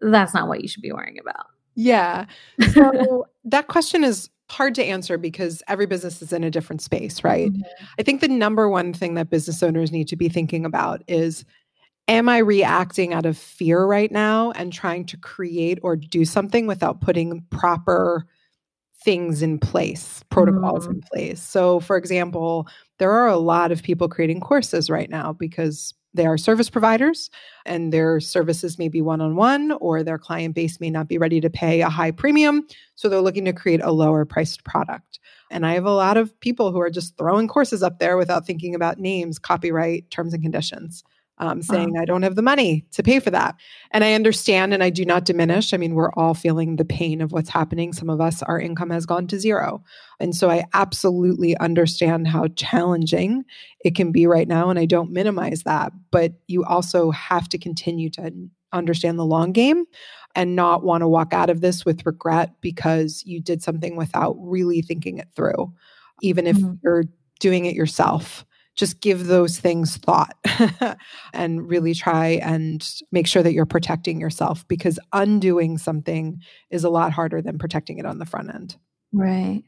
that's 0.00 0.34
not 0.34 0.48
what 0.48 0.62
you 0.62 0.68
should 0.68 0.82
be 0.82 0.92
worrying 0.92 1.18
about. 1.18 1.46
Yeah. 1.74 2.26
So, 2.72 3.26
that 3.44 3.68
question 3.68 4.02
is 4.02 4.28
hard 4.50 4.74
to 4.76 4.84
answer 4.84 5.18
because 5.18 5.62
every 5.68 5.86
business 5.86 6.22
is 6.22 6.32
in 6.32 6.44
a 6.44 6.50
different 6.50 6.82
space, 6.82 7.22
right? 7.24 7.52
Mm-hmm. 7.52 7.84
I 7.98 8.02
think 8.02 8.20
the 8.20 8.28
number 8.28 8.68
one 8.68 8.92
thing 8.92 9.14
that 9.14 9.30
business 9.30 9.62
owners 9.62 9.92
need 9.92 10.08
to 10.08 10.16
be 10.16 10.28
thinking 10.28 10.64
about 10.64 11.02
is 11.08 11.44
am 12.08 12.28
I 12.28 12.38
reacting 12.38 13.12
out 13.12 13.26
of 13.26 13.36
fear 13.36 13.84
right 13.84 14.10
now 14.10 14.52
and 14.52 14.72
trying 14.72 15.04
to 15.06 15.16
create 15.16 15.78
or 15.82 15.96
do 15.96 16.24
something 16.24 16.66
without 16.66 17.00
putting 17.00 17.44
proper 17.50 18.26
things 19.02 19.42
in 19.42 19.58
place, 19.58 20.22
protocols 20.30 20.86
mm. 20.86 20.94
in 20.94 21.00
place? 21.12 21.42
So, 21.42 21.80
for 21.80 21.96
example, 21.96 22.66
there 22.98 23.12
are 23.12 23.28
a 23.28 23.36
lot 23.36 23.72
of 23.72 23.82
people 23.82 24.08
creating 24.08 24.40
courses 24.40 24.90
right 24.90 25.10
now 25.10 25.32
because 25.32 25.94
they 26.14 26.26
are 26.26 26.38
service 26.38 26.70
providers 26.70 27.30
and 27.66 27.92
their 27.92 28.20
services 28.20 28.78
may 28.78 28.88
be 28.88 29.02
one 29.02 29.20
on 29.20 29.36
one 29.36 29.72
or 29.72 30.02
their 30.02 30.18
client 30.18 30.54
base 30.54 30.80
may 30.80 30.90
not 30.90 31.08
be 31.08 31.18
ready 31.18 31.40
to 31.40 31.50
pay 31.50 31.82
a 31.82 31.90
high 31.90 32.10
premium. 32.10 32.66
So 32.94 33.08
they're 33.08 33.20
looking 33.20 33.44
to 33.44 33.52
create 33.52 33.82
a 33.82 33.92
lower 33.92 34.24
priced 34.24 34.64
product. 34.64 35.20
And 35.50 35.66
I 35.66 35.74
have 35.74 35.84
a 35.84 35.90
lot 35.90 36.16
of 36.16 36.38
people 36.40 36.72
who 36.72 36.80
are 36.80 36.90
just 36.90 37.16
throwing 37.18 37.48
courses 37.48 37.82
up 37.82 37.98
there 37.98 38.16
without 38.16 38.46
thinking 38.46 38.74
about 38.74 38.98
names, 38.98 39.38
copyright, 39.38 40.10
terms 40.10 40.32
and 40.32 40.42
conditions 40.42 41.04
um, 41.38 41.62
saying, 41.62 41.94
wow. 41.94 42.02
I 42.02 42.04
don't 42.04 42.22
have 42.22 42.34
the 42.34 42.42
money 42.42 42.86
to 42.92 43.02
pay 43.02 43.20
for 43.20 43.30
that. 43.30 43.56
And 43.90 44.02
I 44.02 44.14
understand 44.14 44.72
and 44.72 44.82
I 44.82 44.90
do 44.90 45.04
not 45.04 45.24
diminish. 45.24 45.74
I 45.74 45.76
mean, 45.76 45.94
we're 45.94 46.12
all 46.12 46.34
feeling 46.34 46.76
the 46.76 46.84
pain 46.84 47.20
of 47.20 47.32
what's 47.32 47.50
happening. 47.50 47.92
Some 47.92 48.08
of 48.08 48.20
us, 48.20 48.42
our 48.42 48.58
income 48.58 48.90
has 48.90 49.04
gone 49.04 49.26
to 49.28 49.38
zero. 49.38 49.82
And 50.18 50.34
so 50.34 50.50
I 50.50 50.64
absolutely 50.72 51.56
understand 51.58 52.28
how 52.28 52.48
challenging 52.48 53.44
it 53.80 53.94
can 53.94 54.12
be 54.12 54.26
right 54.26 54.48
now. 54.48 54.70
And 54.70 54.78
I 54.78 54.86
don't 54.86 55.12
minimize 55.12 55.64
that. 55.64 55.92
But 56.10 56.32
you 56.46 56.64
also 56.64 57.10
have 57.10 57.48
to 57.50 57.58
continue 57.58 58.08
to 58.10 58.32
understand 58.72 59.18
the 59.18 59.26
long 59.26 59.52
game 59.52 59.84
and 60.34 60.56
not 60.56 60.84
want 60.84 61.02
to 61.02 61.08
walk 61.08 61.32
out 61.32 61.50
of 61.50 61.60
this 61.60 61.84
with 61.84 62.04
regret 62.06 62.52
because 62.60 63.22
you 63.26 63.40
did 63.40 63.62
something 63.62 63.96
without 63.96 64.36
really 64.38 64.82
thinking 64.82 65.18
it 65.18 65.28
through, 65.34 65.72
even 66.22 66.46
if 66.46 66.56
mm-hmm. 66.56 66.74
you're 66.82 67.04
doing 67.40 67.66
it 67.66 67.74
yourself 67.74 68.44
just 68.76 69.00
give 69.00 69.26
those 69.26 69.58
things 69.58 69.96
thought 69.96 70.36
and 71.32 71.68
really 71.68 71.94
try 71.94 72.28
and 72.42 72.88
make 73.10 73.26
sure 73.26 73.42
that 73.42 73.54
you're 73.54 73.66
protecting 73.66 74.20
yourself 74.20 74.68
because 74.68 74.98
undoing 75.12 75.78
something 75.78 76.40
is 76.70 76.84
a 76.84 76.90
lot 76.90 77.12
harder 77.12 77.40
than 77.40 77.58
protecting 77.58 77.98
it 77.98 78.06
on 78.06 78.18
the 78.18 78.26
front 78.26 78.54
end. 78.54 78.76
Right. 79.12 79.64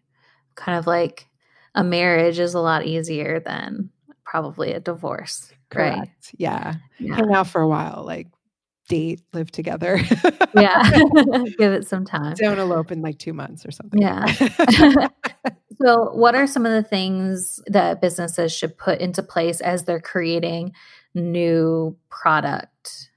Kind 0.54 0.78
of 0.78 0.86
like 0.86 1.26
a 1.74 1.82
marriage 1.82 2.38
is 2.38 2.54
a 2.54 2.60
lot 2.60 2.84
easier 2.84 3.40
than 3.40 3.90
probably 4.24 4.72
a 4.72 4.80
divorce. 4.80 5.52
Correct. 5.70 5.98
Right. 5.98 6.10
Yeah. 6.36 6.74
yeah. 6.98 7.16
Hang 7.16 7.32
out 7.32 7.46
for 7.46 7.62
a 7.62 7.68
while. 7.68 8.02
Like 8.04 8.28
date, 8.88 9.20
live 9.32 9.50
together. 9.52 10.00
yeah. 10.54 10.90
Give 11.58 11.72
it 11.72 11.86
some 11.86 12.04
time. 12.04 12.34
Don't 12.34 12.58
elope 12.58 12.90
in 12.90 13.02
like 13.02 13.18
two 13.18 13.32
months 13.32 13.64
or 13.64 13.70
something. 13.70 14.00
Yeah. 14.00 14.26
so, 15.82 16.10
what 16.12 16.34
are 16.34 16.46
some 16.46 16.66
of 16.66 16.72
the 16.72 16.88
things 16.88 17.60
that 17.66 18.00
businesses 18.00 18.52
should 18.52 18.76
put 18.76 19.00
into 19.00 19.22
place 19.22 19.60
as 19.60 19.84
they're 19.84 20.00
creating 20.00 20.72
new 21.14 21.96
product? 22.10 23.10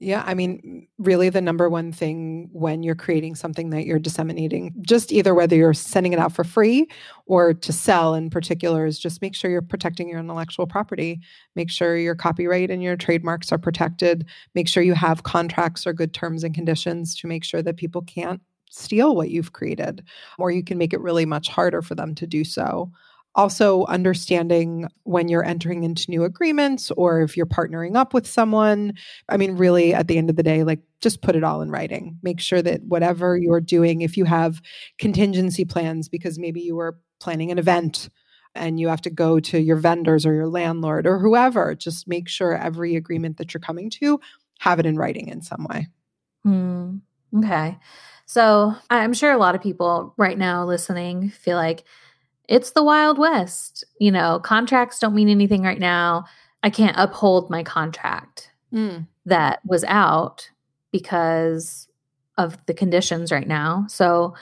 Yeah, 0.00 0.22
I 0.24 0.34
mean, 0.34 0.86
really, 0.98 1.28
the 1.28 1.40
number 1.40 1.68
one 1.68 1.90
thing 1.90 2.50
when 2.52 2.84
you're 2.84 2.94
creating 2.94 3.34
something 3.34 3.70
that 3.70 3.84
you're 3.84 3.98
disseminating, 3.98 4.72
just 4.82 5.10
either 5.10 5.34
whether 5.34 5.56
you're 5.56 5.74
sending 5.74 6.12
it 6.12 6.20
out 6.20 6.32
for 6.32 6.44
free 6.44 6.86
or 7.26 7.52
to 7.52 7.72
sell 7.72 8.14
in 8.14 8.30
particular, 8.30 8.86
is 8.86 8.96
just 9.00 9.20
make 9.20 9.34
sure 9.34 9.50
you're 9.50 9.60
protecting 9.60 10.08
your 10.08 10.20
intellectual 10.20 10.68
property. 10.68 11.20
Make 11.56 11.68
sure 11.68 11.96
your 11.96 12.14
copyright 12.14 12.70
and 12.70 12.80
your 12.80 12.96
trademarks 12.96 13.50
are 13.50 13.58
protected. 13.58 14.24
Make 14.54 14.68
sure 14.68 14.84
you 14.84 14.94
have 14.94 15.24
contracts 15.24 15.84
or 15.84 15.92
good 15.92 16.14
terms 16.14 16.44
and 16.44 16.54
conditions 16.54 17.16
to 17.16 17.26
make 17.26 17.42
sure 17.42 17.62
that 17.62 17.76
people 17.76 18.02
can't 18.02 18.40
steal 18.70 19.16
what 19.16 19.30
you've 19.30 19.52
created, 19.52 20.04
or 20.38 20.52
you 20.52 20.62
can 20.62 20.78
make 20.78 20.92
it 20.92 21.00
really 21.00 21.26
much 21.26 21.48
harder 21.48 21.82
for 21.82 21.96
them 21.96 22.14
to 22.14 22.26
do 22.26 22.44
so 22.44 22.92
also 23.34 23.84
understanding 23.86 24.88
when 25.04 25.28
you're 25.28 25.44
entering 25.44 25.84
into 25.84 26.10
new 26.10 26.24
agreements 26.24 26.90
or 26.92 27.20
if 27.20 27.36
you're 27.36 27.46
partnering 27.46 27.96
up 27.96 28.12
with 28.12 28.26
someone. 28.26 28.94
I 29.28 29.36
mean 29.36 29.56
really 29.56 29.94
at 29.94 30.08
the 30.08 30.18
end 30.18 30.30
of 30.30 30.36
the 30.36 30.42
day 30.42 30.64
like 30.64 30.80
just 31.00 31.22
put 31.22 31.36
it 31.36 31.44
all 31.44 31.62
in 31.62 31.70
writing. 31.70 32.18
Make 32.22 32.40
sure 32.40 32.62
that 32.62 32.82
whatever 32.82 33.36
you're 33.36 33.60
doing 33.60 34.00
if 34.00 34.16
you 34.16 34.24
have 34.24 34.60
contingency 34.98 35.64
plans 35.64 36.08
because 36.08 36.38
maybe 36.38 36.60
you 36.60 36.74
were 36.76 36.98
planning 37.20 37.50
an 37.50 37.58
event 37.58 38.08
and 38.54 38.80
you 38.80 38.88
have 38.88 39.02
to 39.02 39.10
go 39.10 39.38
to 39.38 39.60
your 39.60 39.76
vendors 39.76 40.26
or 40.26 40.34
your 40.34 40.48
landlord 40.48 41.06
or 41.06 41.18
whoever 41.18 41.74
just 41.74 42.08
make 42.08 42.28
sure 42.28 42.56
every 42.56 42.96
agreement 42.96 43.36
that 43.36 43.54
you're 43.54 43.60
coming 43.60 43.90
to 43.90 44.18
have 44.58 44.80
it 44.80 44.86
in 44.86 44.96
writing 44.96 45.28
in 45.28 45.42
some 45.42 45.64
way. 45.68 45.86
Mm, 46.46 47.00
Okay. 47.36 47.78
So 48.26 48.74
I'm 48.90 49.14
sure 49.14 49.32
a 49.32 49.38
lot 49.38 49.54
of 49.54 49.62
people 49.62 50.14
right 50.16 50.36
now 50.36 50.64
listening 50.64 51.30
feel 51.30 51.56
like 51.56 51.84
it's 52.48 52.70
the 52.72 52.82
Wild 52.82 53.18
West. 53.18 53.84
You 54.00 54.10
know, 54.10 54.40
contracts 54.40 54.98
don't 54.98 55.14
mean 55.14 55.28
anything 55.28 55.62
right 55.62 55.78
now. 55.78 56.24
I 56.62 56.70
can't 56.70 56.96
uphold 56.98 57.50
my 57.50 57.62
contract 57.62 58.50
Mm. 58.72 59.06
that 59.24 59.60
was 59.64 59.84
out 59.84 60.50
because 60.92 61.88
of 62.36 62.58
the 62.66 62.74
conditions 62.74 63.32
right 63.32 63.46
now. 63.48 63.86
So 63.88 64.34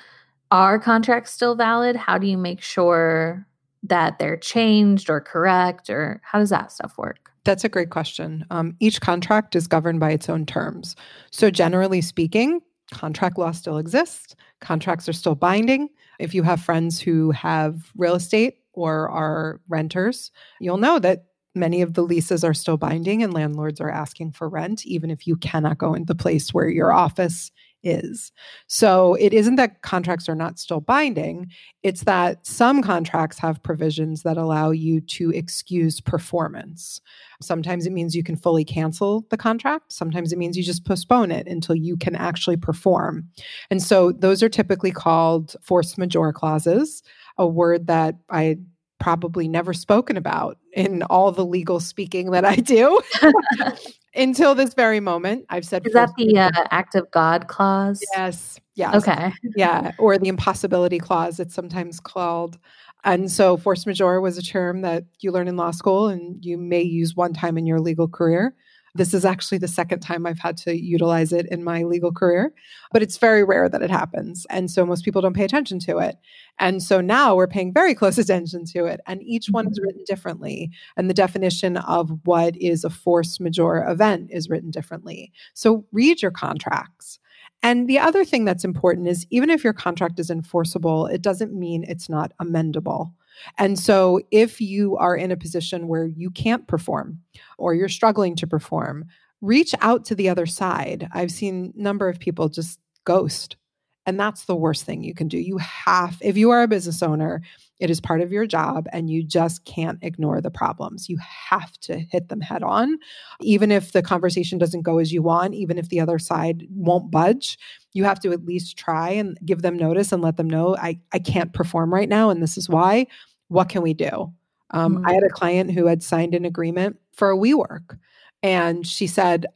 are 0.50 0.78
contracts 0.78 1.30
still 1.32 1.54
valid? 1.54 1.96
How 1.96 2.18
do 2.18 2.26
you 2.26 2.36
make 2.38 2.60
sure 2.60 3.46
that 3.82 4.18
they're 4.18 4.36
changed 4.36 5.08
or 5.10 5.20
correct 5.20 5.90
or 5.90 6.20
how 6.24 6.38
does 6.38 6.50
that 6.50 6.72
stuff 6.72 6.96
work? 6.98 7.30
That's 7.44 7.62
a 7.64 7.68
great 7.68 7.90
question. 7.90 8.44
Um, 8.50 8.76
each 8.80 9.00
contract 9.00 9.54
is 9.54 9.68
governed 9.68 10.00
by 10.00 10.10
its 10.10 10.28
own 10.28 10.44
terms. 10.46 10.96
So, 11.30 11.50
generally 11.50 12.00
speaking, 12.00 12.60
contract 12.92 13.38
law 13.38 13.52
still 13.52 13.78
exists. 13.78 14.34
Contracts 14.60 15.08
are 15.08 15.12
still 15.12 15.34
binding. 15.34 15.88
If 16.18 16.34
you 16.34 16.42
have 16.42 16.62
friends 16.62 17.00
who 17.00 17.30
have 17.32 17.90
real 17.96 18.14
estate 18.14 18.58
or 18.72 19.08
are 19.10 19.60
renters, 19.68 20.30
you'll 20.60 20.78
know 20.78 20.98
that 20.98 21.24
many 21.54 21.82
of 21.82 21.94
the 21.94 22.02
leases 22.02 22.44
are 22.44 22.54
still 22.54 22.76
binding 22.76 23.22
and 23.22 23.32
landlords 23.32 23.80
are 23.80 23.90
asking 23.90 24.32
for 24.32 24.48
rent, 24.48 24.86
even 24.86 25.10
if 25.10 25.26
you 25.26 25.36
cannot 25.36 25.78
go 25.78 25.94
into 25.94 26.06
the 26.06 26.14
place 26.14 26.52
where 26.52 26.68
your 26.68 26.92
office 26.92 27.50
is. 27.86 28.32
So 28.66 29.14
it 29.14 29.32
isn't 29.32 29.56
that 29.56 29.82
contracts 29.82 30.28
are 30.28 30.34
not 30.34 30.58
still 30.58 30.80
binding, 30.80 31.50
it's 31.82 32.04
that 32.04 32.46
some 32.46 32.82
contracts 32.82 33.38
have 33.38 33.62
provisions 33.62 34.22
that 34.24 34.36
allow 34.36 34.70
you 34.70 35.00
to 35.00 35.30
excuse 35.30 36.00
performance. 36.00 37.00
Sometimes 37.40 37.86
it 37.86 37.92
means 37.92 38.16
you 38.16 38.24
can 38.24 38.36
fully 38.36 38.64
cancel 38.64 39.26
the 39.30 39.36
contract, 39.36 39.92
sometimes 39.92 40.32
it 40.32 40.38
means 40.38 40.56
you 40.56 40.62
just 40.62 40.84
postpone 40.84 41.30
it 41.30 41.46
until 41.46 41.76
you 41.76 41.96
can 41.96 42.16
actually 42.16 42.56
perform. 42.56 43.28
And 43.70 43.82
so 43.82 44.12
those 44.12 44.42
are 44.42 44.48
typically 44.48 44.90
called 44.90 45.54
force 45.62 45.96
majeure 45.96 46.32
clauses, 46.32 47.02
a 47.38 47.46
word 47.46 47.86
that 47.86 48.16
I 48.30 48.58
probably 48.98 49.48
never 49.48 49.72
spoken 49.72 50.16
about 50.16 50.58
in 50.72 51.02
all 51.04 51.32
the 51.32 51.44
legal 51.44 51.80
speaking 51.80 52.30
that 52.30 52.44
I 52.44 52.56
do 52.56 53.00
until 54.14 54.54
this 54.54 54.74
very 54.74 55.00
moment. 55.00 55.44
I've 55.48 55.64
said 55.64 55.86
Is 55.86 55.92
that 55.92 56.10
the 56.16 56.38
uh, 56.38 56.50
act 56.70 56.94
of 56.94 57.10
God 57.10 57.48
clause? 57.48 58.02
yes, 58.14 58.58
yes, 58.74 58.94
Okay. 58.94 59.32
yeah, 59.56 59.92
or 59.98 60.18
the 60.18 60.28
impossibility 60.28 60.98
clause, 60.98 61.38
it's 61.40 61.54
sometimes 61.54 62.00
called. 62.00 62.58
And 63.04 63.30
so, 63.30 63.56
force 63.56 63.86
majeure 63.86 64.20
was 64.20 64.36
a 64.36 64.42
term 64.42 64.80
that 64.82 65.04
you 65.20 65.30
learn 65.30 65.46
in 65.46 65.56
law 65.56 65.70
school 65.70 66.08
and 66.08 66.44
you 66.44 66.58
may 66.58 66.82
use 66.82 67.14
one 67.14 67.32
time 67.32 67.56
in 67.56 67.66
your 67.66 67.80
legal 67.80 68.08
career. 68.08 68.54
This 68.96 69.14
is 69.14 69.24
actually 69.24 69.58
the 69.58 69.68
second 69.68 70.00
time 70.00 70.26
I've 70.26 70.38
had 70.38 70.56
to 70.58 70.76
utilize 70.76 71.32
it 71.32 71.46
in 71.50 71.62
my 71.62 71.82
legal 71.82 72.12
career, 72.12 72.52
but 72.92 73.02
it's 73.02 73.18
very 73.18 73.44
rare 73.44 73.68
that 73.68 73.82
it 73.82 73.90
happens. 73.90 74.46
And 74.50 74.70
so, 74.70 74.84
most 74.84 75.04
people 75.04 75.22
don't 75.22 75.34
pay 75.34 75.44
attention 75.44 75.78
to 75.80 75.98
it. 75.98 76.16
And 76.58 76.82
so 76.82 77.00
now 77.00 77.34
we're 77.34 77.46
paying 77.46 77.72
very 77.72 77.94
close 77.94 78.18
attention 78.18 78.64
to 78.66 78.86
it. 78.86 79.00
And 79.06 79.22
each 79.22 79.48
one 79.48 79.68
is 79.68 79.78
mm-hmm. 79.78 79.86
written 79.86 80.04
differently. 80.06 80.70
And 80.96 81.10
the 81.10 81.14
definition 81.14 81.76
of 81.76 82.10
what 82.24 82.56
is 82.56 82.84
a 82.84 82.90
force 82.90 83.38
majeure 83.40 83.84
event 83.88 84.30
is 84.32 84.48
written 84.48 84.70
differently. 84.70 85.32
So, 85.54 85.84
read 85.92 86.22
your 86.22 86.30
contracts. 86.30 87.18
And 87.62 87.88
the 87.88 87.98
other 87.98 88.24
thing 88.24 88.44
that's 88.44 88.64
important 88.64 89.08
is 89.08 89.26
even 89.30 89.50
if 89.50 89.64
your 89.64 89.72
contract 89.72 90.20
is 90.20 90.30
enforceable, 90.30 91.06
it 91.06 91.22
doesn't 91.22 91.52
mean 91.52 91.84
it's 91.84 92.08
not 92.08 92.32
amendable. 92.40 93.12
And 93.58 93.78
so 93.78 94.20
if 94.30 94.60
you 94.60 94.96
are 94.96 95.16
in 95.16 95.30
a 95.30 95.36
position 95.36 95.88
where 95.88 96.06
you 96.06 96.30
can't 96.30 96.66
perform 96.66 97.20
or 97.58 97.74
you're 97.74 97.88
struggling 97.88 98.36
to 98.36 98.46
perform, 98.46 99.06
reach 99.40 99.74
out 99.80 100.04
to 100.06 100.14
the 100.14 100.28
other 100.28 100.46
side. 100.46 101.08
I've 101.12 101.30
seen 101.30 101.72
a 101.76 101.82
number 101.82 102.08
of 102.08 102.18
people 102.18 102.48
just 102.48 102.80
ghost. 103.04 103.56
And 104.06 104.18
that's 104.20 104.44
the 104.44 104.54
worst 104.54 104.84
thing 104.84 105.02
you 105.02 105.14
can 105.14 105.26
do. 105.26 105.36
You 105.36 105.58
have, 105.58 106.16
if 106.20 106.36
you 106.36 106.50
are 106.50 106.62
a 106.62 106.68
business 106.68 107.02
owner, 107.02 107.42
it 107.80 107.90
is 107.90 108.00
part 108.00 108.20
of 108.20 108.32
your 108.32 108.46
job 108.46 108.86
and 108.92 109.10
you 109.10 109.22
just 109.22 109.64
can't 109.64 109.98
ignore 110.00 110.40
the 110.40 110.50
problems. 110.50 111.08
You 111.08 111.18
have 111.18 111.72
to 111.80 111.98
hit 111.98 112.28
them 112.28 112.40
head 112.40 112.62
on. 112.62 112.98
Even 113.40 113.70
if 113.70 113.92
the 113.92 114.02
conversation 114.02 114.58
doesn't 114.58 114.82
go 114.82 114.98
as 114.98 115.12
you 115.12 115.22
want, 115.22 115.54
even 115.54 115.76
if 115.76 115.88
the 115.88 116.00
other 116.00 116.18
side 116.18 116.66
won't 116.70 117.10
budge, 117.10 117.58
you 117.92 118.04
have 118.04 118.20
to 118.20 118.32
at 118.32 118.46
least 118.46 118.78
try 118.78 119.10
and 119.10 119.38
give 119.44 119.62
them 119.62 119.76
notice 119.76 120.12
and 120.12 120.22
let 120.22 120.36
them 120.36 120.48
know 120.48 120.76
I, 120.76 121.00
I 121.12 121.18
can't 121.18 121.52
perform 121.52 121.92
right 121.92 122.08
now 122.08 122.30
and 122.30 122.42
this 122.42 122.56
is 122.56 122.68
why. 122.68 123.08
What 123.48 123.68
can 123.68 123.82
we 123.82 123.92
do? 123.94 124.32
Um, 124.70 125.04
I 125.06 125.12
had 125.12 125.22
a 125.22 125.28
client 125.28 125.70
who 125.72 125.86
had 125.86 126.02
signed 126.02 126.34
an 126.34 126.44
agreement 126.44 126.98
for 127.12 127.30
a 127.30 127.36
WeWork 127.36 127.98
and 128.42 128.86
she 128.86 129.06
said, 129.06 129.46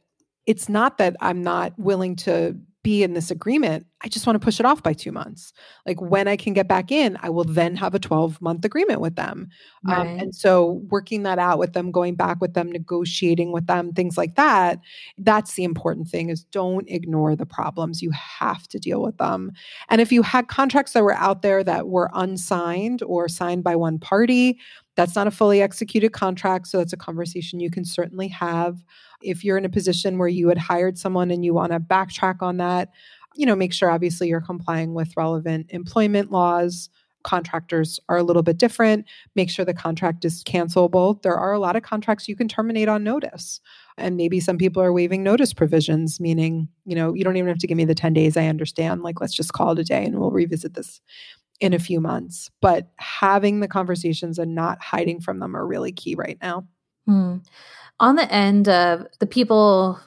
It's 0.45 0.69
not 0.69 0.97
that 0.97 1.15
I'm 1.21 1.41
not 1.43 1.77
willing 1.77 2.15
to 2.17 2.57
be 2.83 3.03
in 3.03 3.13
this 3.13 3.31
agreement. 3.31 3.85
I 4.03 4.07
just 4.07 4.25
want 4.25 4.35
to 4.35 4.43
push 4.43 4.59
it 4.59 4.65
off 4.65 4.81
by 4.81 4.93
two 4.93 5.11
months. 5.11 5.53
Like 5.85 6.01
when 6.01 6.27
I 6.27 6.35
can 6.35 6.53
get 6.53 6.67
back 6.67 6.91
in, 6.91 7.17
I 7.21 7.29
will 7.29 7.43
then 7.43 7.75
have 7.75 7.93
a 7.93 7.99
12 7.99 8.41
month 8.41 8.65
agreement 8.65 8.99
with 8.99 9.15
them. 9.15 9.49
Um, 9.87 10.07
and 10.07 10.35
so 10.35 10.81
working 10.89 11.23
that 11.23 11.37
out 11.37 11.59
with 11.59 11.73
them, 11.73 11.91
going 11.91 12.15
back 12.15 12.41
with 12.41 12.53
them, 12.53 12.71
negotiating 12.71 13.51
with 13.51 13.67
them, 13.67 13.93
things 13.93 14.17
like 14.17 14.35
that. 14.35 14.79
That's 15.17 15.53
the 15.53 15.63
important 15.63 16.07
thing 16.07 16.29
is 16.29 16.43
don't 16.45 16.89
ignore 16.89 17.35
the 17.35 17.45
problems. 17.45 18.01
You 18.01 18.11
have 18.11 18.67
to 18.69 18.79
deal 18.79 19.01
with 19.01 19.17
them. 19.17 19.51
And 19.89 20.01
if 20.01 20.11
you 20.11 20.23
had 20.23 20.47
contracts 20.47 20.93
that 20.93 21.03
were 21.03 21.13
out 21.13 21.41
there 21.41 21.63
that 21.63 21.87
were 21.87 22.09
unsigned 22.13 23.03
or 23.03 23.27
signed 23.27 23.63
by 23.63 23.75
one 23.75 23.99
party, 23.99 24.59
that's 24.95 25.15
not 25.15 25.27
a 25.27 25.31
fully 25.31 25.61
executed 25.61 26.11
contract. 26.11 26.67
So 26.67 26.79
that's 26.79 26.93
a 26.93 26.97
conversation 26.97 27.59
you 27.59 27.71
can 27.71 27.85
certainly 27.85 28.27
have. 28.29 28.83
If 29.21 29.43
you're 29.43 29.57
in 29.57 29.65
a 29.65 29.69
position 29.69 30.17
where 30.17 30.27
you 30.27 30.49
had 30.49 30.57
hired 30.57 30.97
someone 30.97 31.31
and 31.31 31.45
you 31.45 31.53
want 31.53 31.71
to 31.71 31.79
backtrack 31.79 32.41
on 32.41 32.57
that, 32.57 32.89
you 33.35 33.45
know, 33.45 33.55
make 33.55 33.73
sure 33.73 33.89
obviously 33.89 34.27
you're 34.27 34.41
complying 34.41 34.93
with 34.93 35.15
relevant 35.15 35.67
employment 35.69 36.31
laws. 36.31 36.89
Contractors 37.23 37.99
are 38.09 38.17
a 38.17 38.23
little 38.23 38.41
bit 38.41 38.57
different. 38.57 39.05
Make 39.35 39.49
sure 39.49 39.63
the 39.63 39.73
contract 39.73 40.25
is 40.25 40.43
cancelable. 40.43 41.21
There 41.21 41.35
are 41.35 41.53
a 41.53 41.59
lot 41.59 41.75
of 41.75 41.83
contracts 41.83 42.27
you 42.27 42.35
can 42.35 42.47
terminate 42.47 42.89
on 42.89 43.03
notice. 43.03 43.61
And 43.97 44.17
maybe 44.17 44.39
some 44.39 44.57
people 44.57 44.81
are 44.81 44.91
waiving 44.91 45.21
notice 45.21 45.53
provisions, 45.53 46.19
meaning, 46.19 46.67
you 46.85 46.95
know, 46.95 47.13
you 47.13 47.23
don't 47.23 47.37
even 47.37 47.49
have 47.49 47.59
to 47.59 47.67
give 47.67 47.77
me 47.77 47.85
the 47.85 47.93
10 47.93 48.13
days. 48.13 48.37
I 48.37 48.47
understand. 48.47 49.03
Like, 49.03 49.21
let's 49.21 49.35
just 49.35 49.53
call 49.53 49.71
it 49.71 49.79
a 49.79 49.83
day 49.83 50.03
and 50.03 50.19
we'll 50.19 50.31
revisit 50.31 50.73
this 50.73 50.99
in 51.59 51.73
a 51.73 51.79
few 51.79 52.01
months. 52.01 52.49
But 52.59 52.91
having 52.97 53.59
the 53.59 53.67
conversations 53.67 54.39
and 54.39 54.55
not 54.55 54.81
hiding 54.81 55.21
from 55.21 55.39
them 55.39 55.55
are 55.55 55.65
really 55.65 55.91
key 55.91 56.15
right 56.15 56.39
now. 56.41 56.65
Hmm. 57.05 57.37
On 57.99 58.15
the 58.15 58.31
end 58.33 58.67
of 58.67 59.05
the 59.19 59.27
people 59.27 59.99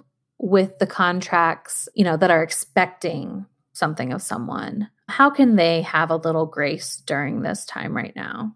with 0.45 0.79
the 0.79 0.87
contracts, 0.87 1.89
you 1.95 2.05
know, 2.05 2.19
that 2.19 2.31
are 2.31 2.43
expecting 2.43 3.47
something 3.73 4.13
of 4.13 4.21
someone, 4.21 4.91
how 5.09 5.31
can 5.31 5.57
they 5.57 5.81
have 5.81 6.11
a 6.11 6.17
little 6.17 6.45
grace 6.45 7.03
during 7.07 7.41
this 7.41 7.65
time 7.65 7.97
right 7.97 8.15
now? 8.15 8.55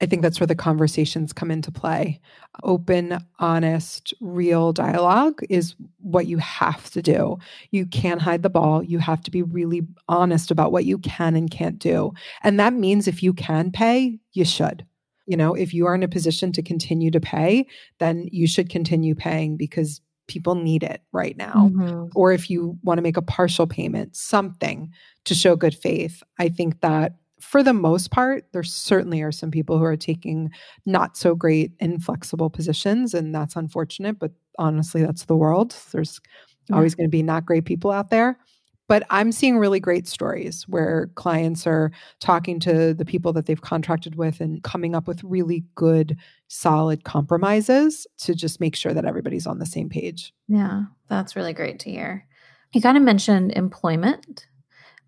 I 0.00 0.06
think 0.06 0.22
that's 0.22 0.40
where 0.40 0.46
the 0.46 0.54
conversations 0.54 1.34
come 1.34 1.50
into 1.50 1.70
play. 1.70 2.20
Open, 2.62 3.18
honest, 3.38 4.14
real 4.22 4.72
dialogue 4.72 5.42
is 5.50 5.74
what 6.00 6.26
you 6.26 6.38
have 6.38 6.88
to 6.92 7.02
do. 7.02 7.36
You 7.70 7.84
can't 7.84 8.22
hide 8.22 8.42
the 8.42 8.48
ball. 8.48 8.82
You 8.82 8.98
have 8.98 9.22
to 9.24 9.30
be 9.30 9.42
really 9.42 9.82
honest 10.08 10.50
about 10.50 10.72
what 10.72 10.86
you 10.86 10.96
can 10.98 11.36
and 11.36 11.50
can't 11.50 11.78
do. 11.78 12.14
And 12.44 12.58
that 12.58 12.72
means 12.72 13.06
if 13.06 13.22
you 13.22 13.34
can 13.34 13.72
pay, 13.72 14.18
you 14.32 14.46
should. 14.46 14.86
You 15.26 15.36
know, 15.36 15.54
if 15.54 15.74
you 15.74 15.86
are 15.86 15.94
in 15.94 16.02
a 16.02 16.08
position 16.08 16.52
to 16.52 16.62
continue 16.62 17.10
to 17.10 17.20
pay, 17.20 17.66
then 17.98 18.26
you 18.32 18.46
should 18.46 18.70
continue 18.70 19.14
paying 19.14 19.58
because 19.58 20.00
people 20.26 20.54
need 20.54 20.82
it 20.82 21.02
right 21.12 21.36
now. 21.36 21.70
Mhm. 21.72 22.10
Or 22.14 22.32
if 22.32 22.50
you 22.50 22.78
want 22.82 22.98
to 22.98 23.02
make 23.02 23.16
a 23.16 23.22
partial 23.22 23.66
payment, 23.66 24.16
something 24.16 24.90
to 25.24 25.34
show 25.34 25.56
good 25.56 25.74
faith. 25.74 26.22
I 26.38 26.48
think 26.48 26.80
that 26.80 27.16
for 27.40 27.62
the 27.62 27.74
most 27.74 28.10
part, 28.10 28.46
there 28.52 28.62
certainly 28.62 29.22
are 29.22 29.30
some 29.30 29.50
people 29.50 29.78
who 29.78 29.84
are 29.84 29.96
taking 29.96 30.50
not 30.86 31.16
so 31.16 31.34
great 31.34 31.72
inflexible 31.80 32.50
positions, 32.50 33.14
and 33.14 33.34
that's 33.34 33.56
unfortunate. 33.56 34.18
But 34.18 34.32
honestly, 34.58 35.02
that's 35.02 35.26
the 35.26 35.36
world. 35.36 35.76
There's 35.92 36.20
always 36.72 36.94
going 36.94 37.06
to 37.06 37.10
be 37.10 37.22
not 37.22 37.46
great 37.46 37.64
people 37.64 37.90
out 37.90 38.10
there. 38.10 38.38
But 38.88 39.04
I'm 39.10 39.32
seeing 39.32 39.58
really 39.58 39.80
great 39.80 40.06
stories 40.06 40.64
where 40.68 41.10
clients 41.14 41.66
are 41.66 41.90
talking 42.20 42.60
to 42.60 42.94
the 42.94 43.04
people 43.04 43.32
that 43.32 43.46
they've 43.46 43.60
contracted 43.60 44.14
with 44.14 44.40
and 44.40 44.62
coming 44.62 44.94
up 44.94 45.08
with 45.08 45.24
really 45.24 45.64
good, 45.74 46.16
solid 46.48 47.04
compromises 47.04 48.06
to 48.18 48.34
just 48.34 48.60
make 48.60 48.76
sure 48.76 48.94
that 48.94 49.04
everybody's 49.04 49.46
on 49.46 49.58
the 49.58 49.66
same 49.66 49.88
page. 49.88 50.32
Yeah, 50.48 50.82
that's 51.08 51.34
really 51.34 51.52
great 51.52 51.80
to 51.80 51.90
hear. 51.90 52.26
You 52.72 52.80
kind 52.80 52.96
of 52.96 53.02
mentioned 53.02 53.52
employment. 53.52 54.46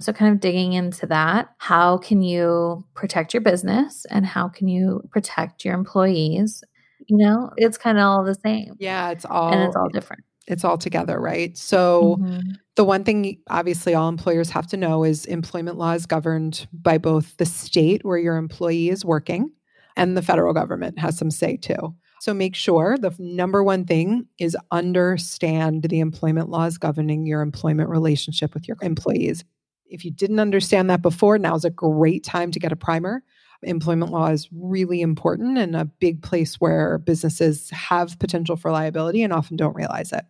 So, 0.00 0.12
kind 0.12 0.32
of 0.32 0.40
digging 0.40 0.74
into 0.74 1.06
that, 1.06 1.54
how 1.58 1.98
can 1.98 2.22
you 2.22 2.84
protect 2.94 3.34
your 3.34 3.40
business 3.40 4.06
and 4.10 4.24
how 4.24 4.48
can 4.48 4.68
you 4.68 5.02
protect 5.10 5.64
your 5.64 5.74
employees? 5.74 6.62
You 7.08 7.16
know, 7.16 7.50
it's 7.56 7.78
kind 7.78 7.98
of 7.98 8.04
all 8.04 8.24
the 8.24 8.36
same 8.36 8.74
Yeah, 8.78 9.10
it's 9.10 9.24
all 9.24 9.52
and 9.52 9.62
it's 9.62 9.76
all 9.76 9.88
different. 9.88 10.22
It's 10.48 10.64
all 10.64 10.78
together, 10.78 11.20
right? 11.20 11.56
So 11.56 12.20
Mhm. 12.20 12.58
the 12.76 12.84
one 12.84 13.04
thing 13.04 13.38
obviously 13.48 13.94
all 13.94 14.08
employers 14.08 14.50
have 14.50 14.66
to 14.68 14.76
know 14.76 15.04
is 15.04 15.24
employment 15.26 15.78
law 15.78 15.92
is 15.92 16.06
governed 16.06 16.66
by 16.72 16.98
both 16.98 17.36
the 17.36 17.46
state 17.46 18.04
where 18.04 18.18
your 18.18 18.36
employee 18.36 18.88
is 18.88 19.04
working 19.04 19.50
and 19.96 20.16
the 20.16 20.22
federal 20.22 20.54
government 20.54 20.98
has 20.98 21.18
some 21.18 21.30
say 21.30 21.56
too. 21.56 21.94
So 22.20 22.34
make 22.34 22.54
sure 22.54 22.96
the 22.98 23.14
number 23.18 23.62
one 23.64 23.84
thing 23.84 24.26
is 24.38 24.56
understand 24.70 25.82
the 25.84 26.00
employment 26.00 26.48
laws 26.50 26.78
governing 26.78 27.26
your 27.26 27.42
employment 27.42 27.88
relationship 27.90 28.54
with 28.54 28.68
your 28.68 28.76
employees. 28.82 29.44
If 29.86 30.04
you 30.04 30.10
didn't 30.10 30.40
understand 30.40 30.90
that 30.90 31.02
before, 31.02 31.38
now's 31.38 31.64
a 31.64 31.70
great 31.70 32.24
time 32.24 32.50
to 32.52 32.58
get 32.60 32.72
a 32.72 32.76
primer. 32.76 33.22
Employment 33.62 34.12
law 34.12 34.28
is 34.28 34.48
really 34.52 35.00
important 35.00 35.58
and 35.58 35.74
a 35.74 35.84
big 35.84 36.22
place 36.22 36.56
where 36.60 36.98
businesses 36.98 37.70
have 37.70 38.18
potential 38.18 38.56
for 38.56 38.70
liability 38.70 39.22
and 39.22 39.32
often 39.32 39.56
don't 39.56 39.74
realize 39.74 40.12
it. 40.12 40.24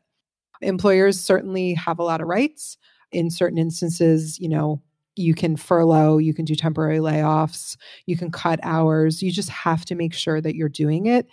Employers 0.60 1.20
certainly 1.20 1.74
have 1.74 1.98
a 1.98 2.04
lot 2.04 2.20
of 2.20 2.28
rights. 2.28 2.76
In 3.10 3.30
certain 3.30 3.58
instances, 3.58 4.38
you 4.38 4.48
know, 4.48 4.82
you 5.16 5.34
can 5.34 5.56
furlough, 5.56 6.18
you 6.18 6.32
can 6.32 6.44
do 6.44 6.54
temporary 6.54 6.98
layoffs, 6.98 7.76
you 8.06 8.16
can 8.16 8.30
cut 8.30 8.60
hours. 8.62 9.22
You 9.22 9.32
just 9.32 9.48
have 9.48 9.84
to 9.86 9.94
make 9.94 10.14
sure 10.14 10.40
that 10.40 10.54
you're 10.54 10.68
doing 10.68 11.06
it 11.06 11.26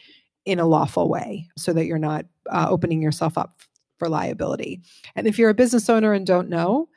in 0.45 0.59
a 0.59 0.65
lawful 0.65 1.09
way 1.09 1.47
so 1.57 1.73
that 1.73 1.85
you're 1.85 1.97
not 1.97 2.25
uh, 2.49 2.67
opening 2.69 3.01
yourself 3.01 3.37
up 3.37 3.59
for 3.97 4.09
liability. 4.09 4.81
And 5.15 5.27
if 5.27 5.37
you're 5.37 5.49
a 5.49 5.55
business 5.55 5.89
owner 5.89 6.13
and 6.13 6.25
don't 6.25 6.49
know, 6.49 6.89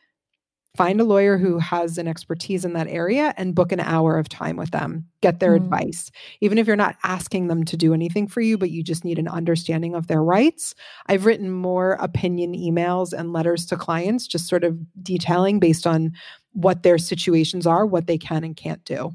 find 0.79 1.01
a 1.01 1.05
lawyer 1.05 1.37
who 1.37 1.59
has 1.59 1.99
an 1.99 2.07
expertise 2.07 2.65
in 2.65 2.73
that 2.73 2.87
area 2.87 3.35
and 3.37 3.57
book 3.57 3.73
an 3.73 3.81
hour 3.81 4.17
of 4.17 4.29
time 4.29 4.55
with 4.55 4.71
them. 4.71 5.05
Get 5.23 5.41
their 5.41 5.55
mm. 5.55 5.57
advice. 5.57 6.13
Even 6.41 6.57
if 6.57 6.69
you're 6.69 6.77
not 6.77 6.95
asking 7.03 7.49
them 7.49 7.65
to 7.65 7.77
do 7.77 7.93
anything 7.93 8.29
for 8.29 8.41
you, 8.41 8.57
but 8.57 8.71
you 8.71 8.85
just 8.85 9.05
need 9.05 9.19
an 9.19 9.27
understanding 9.27 9.97
of 9.97 10.07
their 10.07 10.23
rights. 10.23 10.77
I've 11.07 11.27
written 11.27 11.51
more 11.51 11.95
opinion 11.95 12.53
emails 12.53 13.13
and 13.13 13.33
letters 13.33 13.67
to 13.67 13.77
clients, 13.77 14.29
just 14.29 14.47
sort 14.47 14.63
of 14.63 14.79
detailing 15.03 15.59
based 15.59 15.85
on 15.85 16.13
what 16.53 16.85
their 16.85 16.97
situations 16.97 17.67
are, 17.67 17.85
what 17.85 18.07
they 18.07 18.17
can 18.17 18.45
and 18.45 18.57
can't 18.57 18.85
do 18.85 19.11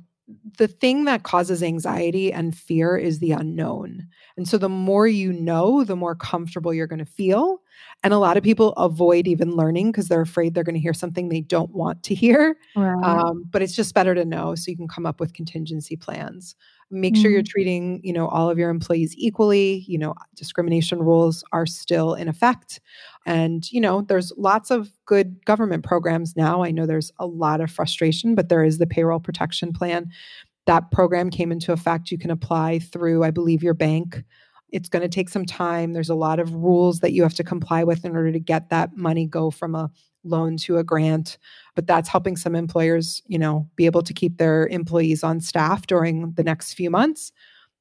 the 0.57 0.67
thing 0.67 1.05
that 1.05 1.23
causes 1.23 1.61
anxiety 1.61 2.31
and 2.31 2.55
fear 2.55 2.95
is 2.95 3.19
the 3.19 3.31
unknown. 3.31 4.07
And 4.37 4.47
so 4.47 4.57
the 4.57 4.69
more 4.69 5.07
you 5.07 5.33
know, 5.33 5.83
the 5.83 5.95
more 5.95 6.15
comfortable 6.15 6.73
you're 6.73 6.87
going 6.87 6.99
to 6.99 7.05
feel. 7.05 7.61
And 8.03 8.13
a 8.13 8.17
lot 8.17 8.35
of 8.35 8.43
people 8.43 8.73
avoid 8.73 9.27
even 9.27 9.55
learning 9.55 9.91
because 9.91 10.09
they're 10.09 10.21
afraid 10.21 10.53
they're 10.53 10.63
going 10.63 10.75
to 10.75 10.81
hear 10.81 10.93
something 10.93 11.29
they 11.29 11.41
don't 11.41 11.71
want 11.71 12.03
to 12.03 12.15
hear. 12.15 12.57
Right. 12.75 13.01
Um, 13.03 13.45
but 13.49 13.61
it's 13.61 13.75
just 13.75 13.93
better 13.93 14.13
to 14.13 14.25
know 14.25 14.55
so 14.55 14.69
you 14.69 14.77
can 14.77 14.89
come 14.89 15.05
up 15.05 15.21
with 15.21 15.33
contingency 15.33 15.95
plans. 15.95 16.55
Make 16.91 17.15
sure 17.15 17.31
you're 17.31 17.41
mm-hmm. 17.41 17.49
treating 17.49 18.01
you 18.03 18.13
know 18.13 18.27
all 18.27 18.49
of 18.49 18.59
your 18.59 18.69
employees 18.69 19.15
equally. 19.17 19.83
You 19.87 19.97
know 19.97 20.13
discrimination 20.35 20.99
rules 20.99 21.43
are 21.51 21.65
still 21.65 22.13
in 22.13 22.27
effect. 22.27 22.81
And 23.25 23.69
you 23.71 23.81
know 23.81 24.01
there's 24.01 24.33
lots 24.37 24.69
of 24.69 24.91
good 25.05 25.43
government 25.45 25.83
programs 25.83 26.35
now. 26.35 26.63
I 26.63 26.71
know 26.71 26.85
there's 26.85 27.11
a 27.19 27.25
lot 27.25 27.61
of 27.61 27.71
frustration 27.71 28.35
but 28.35 28.49
there 28.49 28.63
is 28.63 28.77
the 28.77 28.85
payroll 28.87 29.19
protection 29.19 29.73
plan. 29.73 30.11
That 30.65 30.91
program 30.91 31.29
came 31.29 31.51
into 31.51 31.71
effect. 31.71 32.11
You 32.11 32.17
can 32.17 32.31
apply 32.31 32.79
through 32.79 33.23
i 33.23 33.31
believe 33.31 33.63
your 33.63 33.73
bank 33.73 34.23
it's 34.73 34.89
going 34.89 35.03
to 35.03 35.07
take 35.07 35.29
some 35.29 35.45
time. 35.45 35.93
There's 35.93 36.09
a 36.09 36.15
lot 36.15 36.39
of 36.39 36.53
rules 36.53 36.99
that 36.99 37.13
you 37.13 37.21
have 37.23 37.35
to 37.35 37.43
comply 37.43 37.83
with 37.83 38.03
in 38.03 38.15
order 38.15 38.31
to 38.31 38.39
get 38.39 38.69
that 38.69 38.97
money 38.97 39.27
go 39.27 39.51
from 39.51 39.75
a 39.75 39.89
loan 40.25 40.57
to 40.57 40.77
a 40.77 40.83
grant 40.83 41.37
but 41.75 41.85
that's 41.85 42.07
helping 42.07 42.37
some 42.37 42.55
employers 42.55 43.21
you 43.27 43.37
know 43.37 43.67
be 43.75 43.85
able 43.85 44.01
to 44.01 44.13
keep 44.13 44.37
their 44.37 44.67
employees 44.67 45.23
on 45.23 45.41
staff 45.41 45.85
during 45.87 46.31
the 46.33 46.43
next 46.43 46.73
few 46.73 46.89
months. 46.89 47.31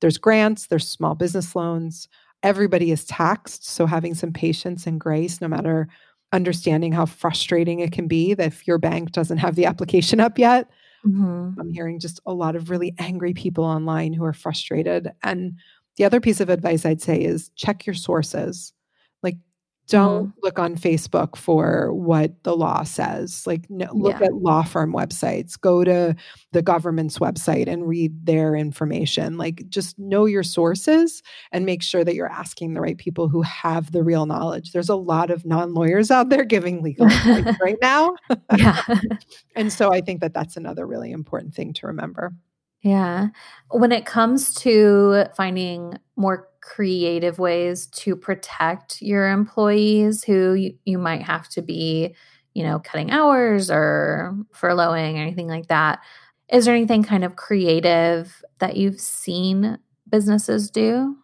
There's 0.00 0.18
grants 0.18 0.66
there's 0.66 0.88
small 0.88 1.14
business 1.14 1.54
loans. 1.54 2.08
Everybody 2.42 2.90
is 2.90 3.04
taxed 3.04 3.66
so 3.68 3.86
having 3.86 4.14
some 4.14 4.32
patience 4.32 4.86
and 4.86 5.00
grace 5.00 5.40
no 5.40 5.48
matter 5.48 5.88
understanding 6.32 6.92
how 6.92 7.06
frustrating 7.06 7.80
it 7.80 7.92
can 7.92 8.08
be 8.08 8.34
that 8.34 8.46
if 8.48 8.66
your 8.66 8.78
bank 8.78 9.12
doesn't 9.12 9.38
have 9.38 9.54
the 9.54 9.66
application 9.72 10.20
up 10.20 10.38
yet. 10.38 10.68
Mm-hmm. 11.04 11.58
i'm 11.58 11.72
hearing 11.72 11.98
just 11.98 12.20
a 12.26 12.32
lot 12.32 12.54
of 12.54 12.70
really 12.70 12.94
angry 12.96 13.34
people 13.34 13.64
online 13.64 14.12
who 14.12 14.24
are 14.24 14.32
frustrated 14.32 15.10
and 15.24 15.58
the 15.96 16.04
other 16.04 16.20
piece 16.20 16.40
of 16.40 16.48
advice 16.48 16.84
i'd 16.84 17.02
say 17.02 17.20
is 17.20 17.50
check 17.56 17.86
your 17.86 17.94
sources 17.94 18.72
like 19.22 19.36
don't 19.88 20.28
mm. 20.28 20.32
look 20.42 20.58
on 20.58 20.76
Facebook 20.76 21.36
for 21.36 21.92
what 21.92 22.42
the 22.44 22.56
law 22.56 22.82
says. 22.82 23.46
Like, 23.46 23.68
no, 23.68 23.88
look 23.92 24.20
yeah. 24.20 24.26
at 24.26 24.34
law 24.34 24.62
firm 24.62 24.92
websites, 24.92 25.60
go 25.60 25.84
to 25.84 26.14
the 26.52 26.62
government's 26.62 27.18
website 27.18 27.66
and 27.66 27.86
read 27.86 28.24
their 28.24 28.54
information. 28.54 29.36
Like, 29.36 29.68
just 29.68 29.98
know 29.98 30.24
your 30.26 30.44
sources 30.44 31.22
and 31.50 31.66
make 31.66 31.82
sure 31.82 32.04
that 32.04 32.14
you're 32.14 32.30
asking 32.30 32.74
the 32.74 32.80
right 32.80 32.96
people 32.96 33.28
who 33.28 33.42
have 33.42 33.92
the 33.92 34.02
real 34.02 34.24
knowledge. 34.24 34.72
There's 34.72 34.88
a 34.88 34.96
lot 34.96 35.30
of 35.30 35.44
non 35.44 35.74
lawyers 35.74 36.10
out 36.10 36.28
there 36.30 36.44
giving 36.44 36.82
legal 36.82 37.06
advice 37.06 37.56
right 37.60 37.78
now. 37.82 38.14
yeah. 38.56 38.80
and 39.56 39.72
so 39.72 39.92
I 39.92 40.00
think 40.00 40.20
that 40.20 40.32
that's 40.32 40.56
another 40.56 40.86
really 40.86 41.10
important 41.10 41.54
thing 41.54 41.72
to 41.74 41.88
remember. 41.88 42.32
Yeah. 42.82 43.28
When 43.70 43.92
it 43.92 44.06
comes 44.06 44.54
to 44.56 45.26
finding 45.36 45.98
more 46.16 46.48
creative 46.60 47.38
ways 47.38 47.86
to 47.86 48.16
protect 48.16 49.00
your 49.02 49.30
employees 49.30 50.24
who 50.24 50.54
you, 50.54 50.74
you 50.84 50.98
might 50.98 51.22
have 51.22 51.48
to 51.50 51.62
be, 51.62 52.14
you 52.54 52.64
know, 52.64 52.80
cutting 52.80 53.10
hours 53.10 53.70
or 53.70 54.36
furloughing 54.54 55.14
or 55.14 55.22
anything 55.22 55.48
like 55.48 55.68
that, 55.68 56.00
is 56.50 56.64
there 56.64 56.74
anything 56.74 57.02
kind 57.04 57.24
of 57.24 57.36
creative 57.36 58.42
that 58.58 58.76
you've 58.76 59.00
seen 59.00 59.78
businesses 60.10 60.70
do? 60.70 61.16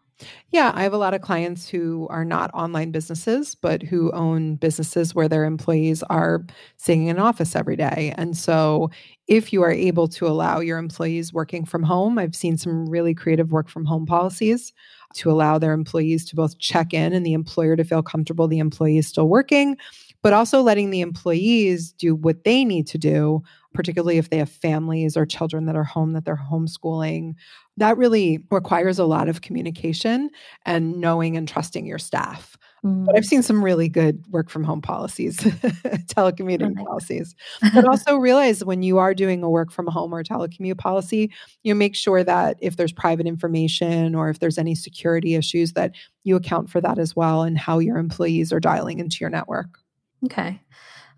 Yeah, 0.50 0.72
I 0.74 0.82
have 0.82 0.92
a 0.92 0.98
lot 0.98 1.14
of 1.14 1.20
clients 1.20 1.68
who 1.68 2.06
are 2.10 2.24
not 2.24 2.50
online 2.54 2.90
businesses, 2.90 3.54
but 3.54 3.82
who 3.82 4.10
own 4.12 4.56
businesses 4.56 5.14
where 5.14 5.28
their 5.28 5.44
employees 5.44 6.02
are 6.04 6.44
sitting 6.76 7.06
in 7.06 7.16
an 7.16 7.22
office 7.22 7.54
every 7.54 7.76
day. 7.76 8.14
And 8.16 8.36
so, 8.36 8.90
if 9.26 9.52
you 9.52 9.62
are 9.62 9.70
able 9.70 10.08
to 10.08 10.26
allow 10.26 10.60
your 10.60 10.78
employees 10.78 11.32
working 11.34 11.64
from 11.66 11.82
home, 11.82 12.18
I've 12.18 12.34
seen 12.34 12.56
some 12.56 12.88
really 12.88 13.14
creative 13.14 13.52
work 13.52 13.68
from 13.68 13.84
home 13.84 14.06
policies 14.06 14.72
to 15.14 15.30
allow 15.30 15.58
their 15.58 15.72
employees 15.72 16.24
to 16.26 16.36
both 16.36 16.58
check 16.58 16.94
in 16.94 17.12
and 17.12 17.24
the 17.26 17.34
employer 17.34 17.76
to 17.76 17.84
feel 17.84 18.02
comfortable 18.02 18.48
the 18.48 18.58
employee 18.58 18.98
is 18.98 19.06
still 19.06 19.28
working, 19.28 19.76
but 20.22 20.32
also 20.32 20.62
letting 20.62 20.90
the 20.90 21.00
employees 21.02 21.92
do 21.92 22.14
what 22.14 22.44
they 22.44 22.64
need 22.64 22.86
to 22.88 22.98
do, 22.98 23.42
particularly 23.74 24.16
if 24.18 24.30
they 24.30 24.38
have 24.38 24.50
families 24.50 25.16
or 25.16 25.26
children 25.26 25.66
that 25.66 25.76
are 25.76 25.84
home 25.84 26.12
that 26.14 26.24
they're 26.24 26.40
homeschooling. 26.50 27.34
That 27.78 27.96
really 27.96 28.40
requires 28.50 28.98
a 28.98 29.04
lot 29.04 29.28
of 29.28 29.40
communication 29.40 30.30
and 30.66 31.00
knowing 31.00 31.36
and 31.36 31.48
trusting 31.48 31.86
your 31.86 31.98
staff. 31.98 32.56
Mm. 32.84 33.06
But 33.06 33.16
I've 33.16 33.24
seen 33.24 33.42
some 33.42 33.64
really 33.64 33.88
good 33.88 34.24
work 34.30 34.50
from 34.50 34.64
home 34.64 34.82
policies, 34.82 35.36
telecommuting 35.36 36.76
policies. 36.76 37.34
But 37.74 37.86
also 37.86 38.16
realize 38.16 38.64
when 38.64 38.82
you 38.82 38.98
are 38.98 39.14
doing 39.14 39.42
a 39.42 39.50
work 39.50 39.72
from 39.72 39.86
home 39.86 40.14
or 40.14 40.22
telecommute 40.22 40.78
policy, 40.78 41.32
you 41.62 41.74
make 41.74 41.94
sure 41.94 42.22
that 42.22 42.56
if 42.60 42.76
there's 42.76 42.92
private 42.92 43.26
information 43.26 44.14
or 44.14 44.28
if 44.28 44.38
there's 44.38 44.58
any 44.58 44.74
security 44.74 45.34
issues, 45.34 45.72
that 45.72 45.92
you 46.24 46.36
account 46.36 46.70
for 46.70 46.80
that 46.80 46.98
as 46.98 47.16
well 47.16 47.42
and 47.42 47.58
how 47.58 47.78
your 47.78 47.98
employees 47.98 48.52
are 48.52 48.60
dialing 48.60 48.98
into 48.98 49.18
your 49.20 49.30
network. 49.30 49.78
Okay. 50.24 50.60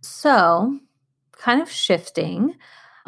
So, 0.02 0.78
kind 1.32 1.60
of 1.60 1.70
shifting, 1.70 2.54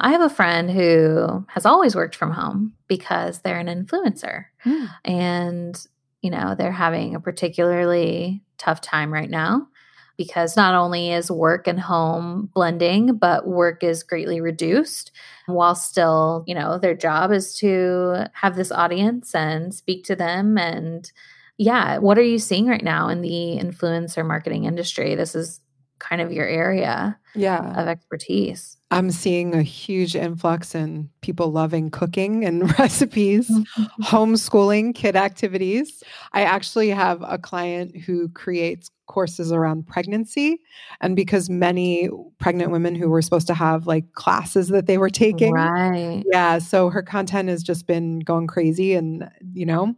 I 0.03 0.11
have 0.11 0.21
a 0.21 0.29
friend 0.29 0.71
who 0.71 1.47
has 1.49 1.65
always 1.65 1.95
worked 1.95 2.17
from 2.17 2.33
home 2.33 2.75
because 2.89 3.41
they're 3.41 3.59
an 3.59 3.69
influencer. 3.69 4.47
Mm. 4.65 4.89
And, 5.05 5.87
you 6.23 6.31
know, 6.31 6.57
they're 6.57 6.73
having 6.73 7.15
a 7.15 7.21
particularly 7.21 8.43
tough 8.59 8.81
time 8.81 9.13
right 9.13 9.31
now 9.31 9.69
because 10.17 10.57
not 10.57 10.75
only 10.75 11.13
is 11.13 11.31
work 11.31 11.69
and 11.69 11.81
home 11.81 12.51
blending, 12.53 13.17
but 13.17 13.47
work 13.47 13.83
is 13.85 14.03
greatly 14.03 14.41
reduced 14.41 15.13
while 15.47 15.75
still, 15.75 16.45
you 16.47 16.55
know, 16.55 16.79
their 16.79 16.95
job 16.95 17.33
is 17.33 17.57
to 17.59 18.27
have 18.35 18.57
this 18.57 18.73
audience 18.73 19.35
and 19.35 19.73
speak 19.73 20.05
to 20.05 20.17
them. 20.17 20.59
And 20.59 21.11
yeah, 21.59 21.99
what 21.99 22.19
are 22.19 22.23
you 22.23 22.39
seeing 22.39 22.67
right 22.67 22.85
now 22.85 23.09
in 23.09 23.21
the 23.21 23.59
influencer 23.61 24.27
marketing 24.27 24.65
industry? 24.65 25.15
This 25.15 25.35
is 25.35 25.61
kind 25.99 26.21
of 26.21 26.33
your 26.33 26.47
area 26.47 27.19
yeah. 27.35 27.81
of 27.81 27.87
expertise. 27.87 28.77
I'm 28.93 29.11
seeing 29.11 29.55
a 29.55 29.63
huge 29.63 30.15
influx 30.15 30.75
in 30.75 31.09
people 31.23 31.51
loving 31.51 31.91
cooking 31.91 32.45
and 32.45 32.79
recipes, 32.79 33.49
mm-hmm. 33.49 34.03
homeschooling, 34.03 34.95
kid 34.95 35.17
activities. 35.17 36.03
I 36.35 36.43
actually 36.43 36.91
have 36.91 37.23
a 37.27 37.39
client 37.39 37.97
who 37.97 38.29
creates 38.29 38.91
courses 39.13 39.53
around 39.53 39.87
pregnancy. 39.87 40.59
And 41.03 41.15
because 41.15 41.51
many 41.51 42.09
pregnant 42.39 42.71
women 42.71 42.95
who 42.95 43.11
were 43.11 43.21
supposed 43.21 43.47
to 43.49 43.55
have 43.55 43.87
like 43.87 44.15
classes 44.15 44.69
that 44.69 44.87
they 44.87 44.97
were 44.97 45.11
taking. 45.11 45.53
Right. 45.53 46.23
Yeah. 46.33 46.59
So 46.59 46.89
her 46.89 47.03
content 47.03 47.51
has 47.51 47.63
just 47.63 47.87
been 47.87 48.21
going 48.21 48.47
crazy. 48.47 48.95
And, 48.95 49.31
you 49.53 49.67
know, 49.67 49.95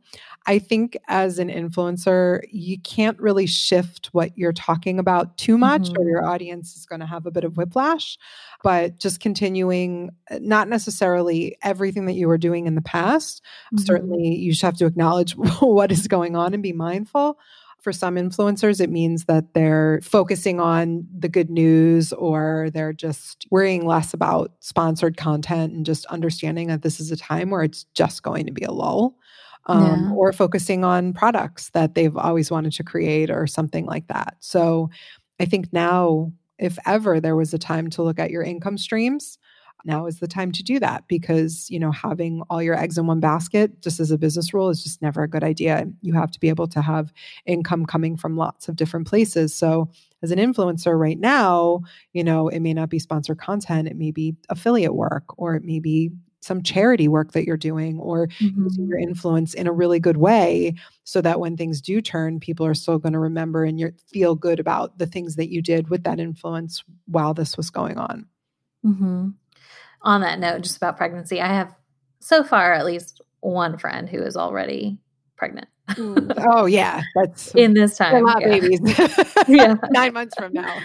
I 0.47 0.59
think 0.59 0.99
as 1.09 1.39
an 1.39 1.49
influencer, 1.49 2.43
you 2.51 2.79
can't 2.81 3.19
really 3.21 3.47
shift 3.47 4.09
what 4.13 4.37
you're 4.37 4.53
talking 4.53 4.99
about 4.99 5.39
too 5.39 5.57
much, 5.57 5.83
mm-hmm. 5.83 6.03
or 6.03 6.09
your 6.09 6.27
audience 6.27 6.77
is 6.77 6.85
going 6.85 7.01
to 7.01 7.07
have 7.07 7.25
a 7.25 7.31
bit 7.31 7.45
of 7.45 7.57
whiplash. 7.57 8.19
But 8.63 8.99
just 8.99 9.21
continuing, 9.21 10.11
not 10.41 10.69
necessarily 10.69 11.57
everything 11.63 12.07
that 12.07 12.15
you 12.15 12.27
were 12.27 12.37
doing 12.37 12.67
in 12.67 12.75
the 12.75 12.83
past. 12.83 13.43
Mm-hmm. 13.73 13.85
Certainly, 13.85 14.37
you 14.37 14.51
just 14.51 14.63
have 14.63 14.77
to 14.79 14.87
acknowledge 14.87 15.33
what 15.61 15.93
is 15.93 16.09
going 16.09 16.35
on 16.35 16.53
and 16.53 16.63
be 16.63 16.73
mindful. 16.73 17.39
For 17.85 17.93
some 17.93 18.17
influencers, 18.17 18.81
it 18.81 18.91
means 18.91 19.27
that 19.27 19.55
they're 19.55 20.01
focusing 20.03 20.59
on 20.59 21.07
the 21.17 21.29
good 21.29 21.51
news 21.51 22.13
or 22.15 22.71
they're 22.73 22.95
just 22.95 23.47
worrying 23.51 23.87
less 23.87 24.15
about 24.15 24.53
sponsored 24.61 25.17
content 25.17 25.75
and 25.75 25.85
just 25.85 26.07
understanding 26.07 26.69
that 26.69 26.83
this 26.83 26.99
is 26.99 27.13
a 27.13 27.17
time 27.17 27.51
where 27.51 27.63
it's 27.63 27.85
just 27.95 28.23
going 28.23 28.47
to 28.47 28.53
be 28.53 28.65
a 28.65 28.73
lull. 28.73 29.17
um, 29.67 30.09
yeah. 30.09 30.15
or 30.15 30.33
focusing 30.33 30.85
on 30.85 31.13
products 31.13 31.71
that 31.71 31.95
they've 31.95 32.17
always 32.17 32.51
wanted 32.51 32.73
to 32.73 32.85
create 32.85 33.31
or 33.31 33.47
something 33.47 33.87
like 33.87 34.07
that. 34.09 34.37
So 34.41 34.91
I 35.41 35.47
think 35.47 35.73
now, 35.73 36.33
if 36.59 36.79
ever 36.87 37.21
there 37.21 37.37
was 37.37 37.53
a 37.53 37.59
time 37.59 37.91
to 37.91 38.03
look 38.03 38.19
at 38.19 38.31
your 38.31 38.43
income 38.43 38.79
streams, 38.79 39.39
now 39.85 40.07
is 40.07 40.19
the 40.19 40.29
time 40.29 40.53
to 40.53 40.63
do 40.63 40.79
that 40.81 41.05
because 41.09 41.69
you 41.71 41.79
know 41.79 41.93
having 41.93 42.43
all 42.51 42.63
your 42.63 42.79
eggs 42.79 42.99
in 42.99 43.07
one 43.07 43.21
basket 43.21 43.81
just 43.81 44.01
as 44.01 44.11
a 44.11 44.19
business 44.19 44.55
rule 44.55 44.71
is 44.71 44.83
just 44.83 45.03
never 45.03 45.23
a 45.23 45.29
good 45.29 45.45
idea. 45.45 45.87
You 46.01 46.15
have 46.15 46.31
to 46.33 46.41
be 46.41 46.49
able 46.49 46.69
to 46.69 46.81
have 46.81 47.13
income 47.47 47.87
coming 47.87 48.17
from 48.17 48.37
lots 48.37 48.69
of 48.69 48.77
different 48.77 49.07
places. 49.07 49.55
So 49.55 49.91
as 50.23 50.31
an 50.31 50.39
influencer 50.39 50.99
right 50.99 51.19
now 51.19 51.83
you 52.13 52.25
know 52.25 52.49
it 52.49 52.61
may 52.61 52.75
not 52.75 52.89
be 52.89 52.99
sponsored 52.99 53.39
content. 53.39 53.89
It 53.89 53.97
may 53.97 54.11
be 54.11 54.37
affiliate 54.49 54.95
work 54.95 55.39
or 55.39 55.55
it 55.55 55.65
may 55.65 55.81
be 55.81 56.11
some 56.45 56.63
charity 56.63 57.09
work 57.09 57.33
that 57.33 57.47
you're 57.47 57.57
doing 57.57 57.99
or 57.99 58.27
mm-hmm. 58.27 58.65
using 58.65 58.87
your 58.87 58.99
influence 58.99 59.55
in 59.55 59.67
a 59.67 59.73
really 59.73 59.99
good 59.99 60.19
way 60.19 60.75
so 61.05 61.23
that 61.23 61.41
when 61.41 61.57
things 61.57 61.81
do 61.81 62.03
turn 62.03 62.39
people 62.39 62.67
are 62.67 62.75
still 62.75 62.99
going 62.99 63.15
to 63.15 63.19
remember 63.19 63.65
and 63.65 63.81
you 63.81 63.91
feel 64.13 64.35
good 64.35 64.61
about 64.61 64.99
the 64.99 65.07
things 65.07 65.37
that 65.37 65.51
you 65.51 65.63
did 65.63 65.89
with 65.89 66.05
that 66.05 66.21
influence 66.21 66.85
while 67.07 67.33
this 67.33 67.57
was 67.57 67.71
going 67.71 67.97
on. 67.97 68.27
Mm-hmm 68.85 69.31
on 70.05 70.21
that 70.21 70.39
note, 70.39 70.63
just 70.63 70.77
about 70.77 70.97
pregnancy, 70.97 71.41
I 71.41 71.49
have 71.49 71.75
so 72.21 72.45
far 72.45 72.73
at 72.73 72.87
least 72.87 73.21
one 73.41 73.79
friend 73.79 74.09
who 74.09 74.23
is 74.23 74.37
already 74.37 74.99
pregnant. 75.37 75.69
Mm, 75.91 76.33
oh 76.39 76.67
yeah, 76.67 77.03
that's 77.15 77.55
in 77.55 77.75
this 77.75 77.97
time. 77.97 78.27
Yeah. 78.27 78.39
babies. 78.39 78.81
yeah, 79.49 79.75
nine 79.91 80.13
months 80.13 80.35
from 80.37 80.53
now. 80.53 80.81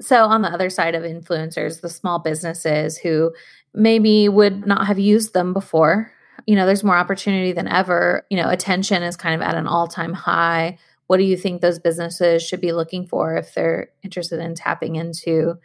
so 0.00 0.24
on 0.24 0.42
the 0.42 0.48
other 0.48 0.70
side 0.70 0.94
of 0.94 1.02
influencers, 1.02 1.80
the 1.80 1.88
small 1.88 2.18
businesses 2.18 2.98
who 2.98 3.32
maybe 3.74 4.28
would 4.28 4.66
not 4.66 4.86
have 4.86 4.98
used 4.98 5.34
them 5.34 5.52
before. 5.52 6.12
You 6.46 6.56
know, 6.56 6.66
there's 6.66 6.82
more 6.82 6.96
opportunity 6.96 7.52
than 7.52 7.68
ever. 7.68 8.26
You 8.30 8.36
know, 8.36 8.48
attention 8.48 9.02
is 9.02 9.16
kind 9.16 9.34
of 9.34 9.46
at 9.46 9.54
an 9.54 9.66
all 9.66 9.86
time 9.86 10.12
high. 10.12 10.78
What 11.06 11.18
do 11.18 11.24
you 11.24 11.36
think 11.36 11.60
those 11.60 11.78
businesses 11.78 12.42
should 12.42 12.60
be 12.60 12.72
looking 12.72 13.06
for 13.06 13.36
if 13.36 13.54
they're 13.54 13.90
interested 14.02 14.40
in 14.40 14.54
tapping 14.54 14.96
into 14.96 15.58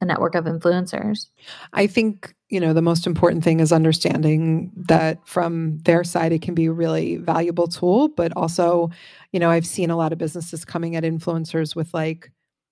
a 0.00 0.04
network 0.04 0.34
of 0.34 0.44
influencers? 0.44 1.26
I 1.72 1.86
think, 1.86 2.34
you 2.48 2.60
know, 2.60 2.72
the 2.72 2.82
most 2.82 3.06
important 3.06 3.42
thing 3.42 3.60
is 3.60 3.72
understanding 3.72 4.70
that 4.76 5.26
from 5.26 5.78
their 5.78 6.04
side, 6.04 6.32
it 6.32 6.42
can 6.42 6.54
be 6.54 6.66
a 6.66 6.72
really 6.72 7.16
valuable 7.16 7.66
tool. 7.66 8.08
But 8.08 8.32
also, 8.36 8.90
you 9.32 9.40
know, 9.40 9.50
I've 9.50 9.66
seen 9.66 9.90
a 9.90 9.96
lot 9.96 10.12
of 10.12 10.18
businesses 10.18 10.64
coming 10.64 10.96
at 10.96 11.04
influencers 11.04 11.74
with 11.74 11.92
like 11.94 12.30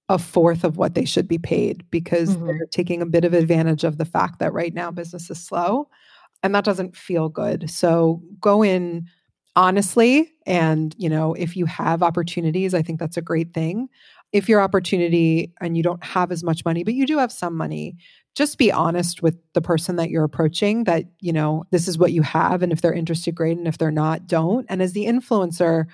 a 0.09 0.19
fourth 0.19 0.65
of 0.65 0.77
what 0.77 0.95
they 0.95 1.07
should 1.07 1.27
be 1.27 1.39
paid 1.39 1.89
because 1.91 2.37
mm-hmm. 2.37 2.47
they're 2.47 2.67
taking 2.71 3.01
a 3.01 3.07
bit 3.07 3.25
of 3.25 3.33
advantage 3.33 3.85
of 3.85 3.97
the 3.97 4.05
fact 4.05 4.39
that 4.39 4.53
right 4.53 4.75
now 4.75 4.91
business 4.91 5.31
is 5.31 5.43
slow. 5.43 5.89
And 6.43 6.55
that 6.55 6.65
doesn't 6.65 6.95
feel 6.95 7.31
good. 7.31 7.71
So 7.71 8.23
go 8.39 8.63
in 8.63 9.09
honestly. 9.57 10.31
And, 10.47 10.95
you 10.99 11.09
know, 11.09 11.35
if 11.35 11.57
you 11.57 11.65
have 11.67 12.03
opportunities, 12.03 12.75
I 12.75 12.83
think 12.83 12.99
that's 13.01 13.17
a 13.17 13.23
great 13.23 13.55
thing 13.55 13.89
if 14.35 14.49
your 14.49 14.61
opportunity 14.61 15.53
and 15.61 15.77
you 15.77 15.83
don't 15.83 16.03
have 16.03 16.33
as 16.33 16.43
much 16.43 16.65
money, 16.65 16.83
but 16.83 16.93
you 16.93 17.07
do 17.07 17.19
have 17.19 17.31
some 17.31 17.57
money, 17.57 17.97
just 18.35 18.59
be 18.59 18.73
honest 18.73 19.23
with 19.23 19.37
the 19.53 19.63
person 19.63 19.95
that 19.95 20.11
you're 20.11 20.25
approaching 20.25 20.85
that, 20.85 21.05
you 21.21 21.33
know, 21.33 21.63
this 21.71 21.87
is 21.87 21.99
what 21.99 22.11
you 22.11 22.21
have. 22.21 22.61
And 22.61 22.73
if 22.73 22.83
they're 22.83 22.93
interested, 22.93 23.37
great. 23.37 23.57
And 23.57 23.69
if 23.69 23.79
they're 23.79 23.93
not, 23.93 24.27
don't. 24.27 24.67
And 24.69 24.83
as 24.83 24.93
the 24.93 25.07
influencer, 25.07 25.85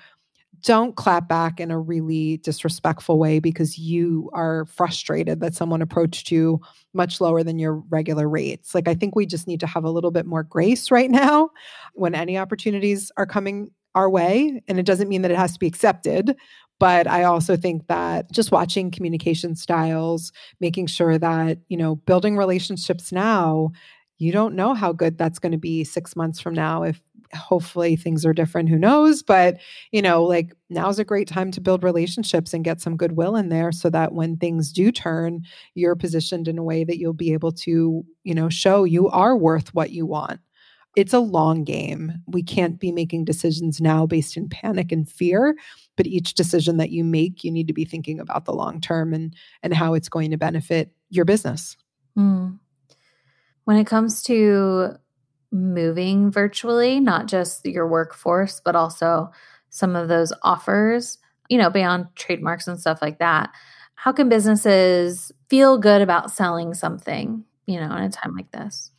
don't 0.63 0.95
clap 0.95 1.27
back 1.27 1.59
in 1.59 1.69
a 1.69 1.79
really 1.79 2.37
disrespectful 2.37 3.19
way 3.19 3.37
because 3.37 3.77
you 3.77 4.31
are 4.33 4.65
frustrated 4.65 5.39
that 5.41 5.53
someone 5.53 5.83
approached 5.83 6.31
you 6.31 6.59
much 6.93 7.21
lower 7.21 7.43
than 7.43 7.59
your 7.59 7.75
regular 7.89 8.27
rates. 8.27 8.73
Like, 8.73 8.87
I 8.87 8.95
think 8.95 9.15
we 9.15 9.27
just 9.27 9.47
need 9.47 9.59
to 9.59 9.67
have 9.67 9.83
a 9.83 9.91
little 9.91 10.11
bit 10.11 10.25
more 10.25 10.41
grace 10.41 10.89
right 10.89 11.11
now 11.11 11.51
when 11.93 12.15
any 12.15 12.39
opportunities 12.39 13.11
are 13.17 13.27
coming 13.27 13.69
our 13.93 14.09
way. 14.09 14.61
And 14.67 14.79
it 14.79 14.85
doesn't 14.85 15.09
mean 15.09 15.21
that 15.21 15.31
it 15.31 15.37
has 15.37 15.53
to 15.53 15.59
be 15.59 15.67
accepted, 15.67 16.35
but 16.81 17.07
i 17.07 17.23
also 17.23 17.55
think 17.57 17.87
that 17.87 18.31
just 18.33 18.51
watching 18.51 18.91
communication 18.91 19.55
styles 19.55 20.33
making 20.61 20.87
sure 20.87 21.17
that 21.19 21.59
you 21.69 21.77
know 21.77 21.95
building 21.97 22.37
relationships 22.37 23.13
now 23.13 23.71
you 24.19 24.31
don't 24.33 24.55
know 24.55 24.73
how 24.75 24.93
good 24.93 25.17
that's 25.17 25.39
going 25.39 25.53
to 25.53 25.57
be 25.57 25.83
6 25.85 26.15
months 26.17 26.39
from 26.41 26.55
now 26.55 26.83
if 26.83 27.01
hopefully 27.33 27.95
things 27.95 28.25
are 28.25 28.33
different 28.33 28.69
who 28.69 28.77
knows? 28.77 29.23
But 29.23 29.57
you 29.91 30.01
know 30.01 30.23
like 30.23 30.53
now's 30.69 30.99
a 30.99 31.05
great 31.05 31.27
time 31.29 31.51
to 31.51 31.61
build 31.61 31.83
relationships 31.83 32.53
and 32.53 32.63
get 32.63 32.81
some 32.81 32.97
goodwill 32.97 33.37
in 33.37 33.49
there 33.49 33.71
so 33.71 33.89
that 33.91 34.13
when 34.13 34.37
things 34.37 34.73
do 34.73 34.91
turn 34.91 35.43
you're 35.75 35.95
positioned 35.95 36.47
in 36.49 36.57
a 36.57 36.63
way 36.63 36.83
that 36.83 36.97
you'll 36.99 37.13
be 37.13 37.33
able 37.33 37.53
to 37.53 38.03
you 38.23 38.35
know 38.35 38.49
show 38.49 38.83
you 38.83 39.07
are 39.09 39.37
worth 39.37 39.73
what 39.73 39.91
you 39.91 40.05
want 40.05 40.41
it's 40.95 41.13
a 41.13 41.19
long 41.19 41.63
game. 41.63 42.13
We 42.27 42.43
can't 42.43 42.79
be 42.79 42.91
making 42.91 43.25
decisions 43.25 43.79
now 43.79 44.05
based 44.05 44.35
in 44.35 44.49
panic 44.49 44.91
and 44.91 45.07
fear, 45.09 45.55
but 45.95 46.07
each 46.07 46.33
decision 46.33 46.77
that 46.77 46.91
you 46.91 47.03
make, 47.03 47.43
you 47.43 47.51
need 47.51 47.67
to 47.67 47.73
be 47.73 47.85
thinking 47.85 48.19
about 48.19 48.45
the 48.45 48.53
long 48.53 48.81
term 48.81 49.13
and 49.13 49.35
and 49.63 49.73
how 49.73 49.93
it's 49.93 50.09
going 50.09 50.31
to 50.31 50.37
benefit 50.37 50.91
your 51.09 51.25
business. 51.25 51.77
Mm. 52.17 52.59
When 53.65 53.77
it 53.77 53.85
comes 53.85 54.21
to 54.23 54.97
moving 55.51 56.31
virtually, 56.31 56.99
not 56.99 57.27
just 57.27 57.65
your 57.65 57.87
workforce, 57.87 58.61
but 58.63 58.75
also 58.75 59.31
some 59.69 59.95
of 59.95 60.07
those 60.07 60.33
offers, 60.43 61.17
you 61.49 61.57
know, 61.57 61.69
beyond 61.69 62.07
trademarks 62.15 62.67
and 62.67 62.79
stuff 62.79 63.01
like 63.01 63.19
that, 63.19 63.51
how 63.95 64.11
can 64.11 64.29
businesses 64.29 65.31
feel 65.49 65.77
good 65.77 66.01
about 66.01 66.31
selling 66.31 66.73
something, 66.73 67.43
you 67.65 67.79
know, 67.79 67.95
in 67.95 68.03
a 68.03 68.09
time 68.09 68.35
like 68.35 68.51
this? 68.51 68.91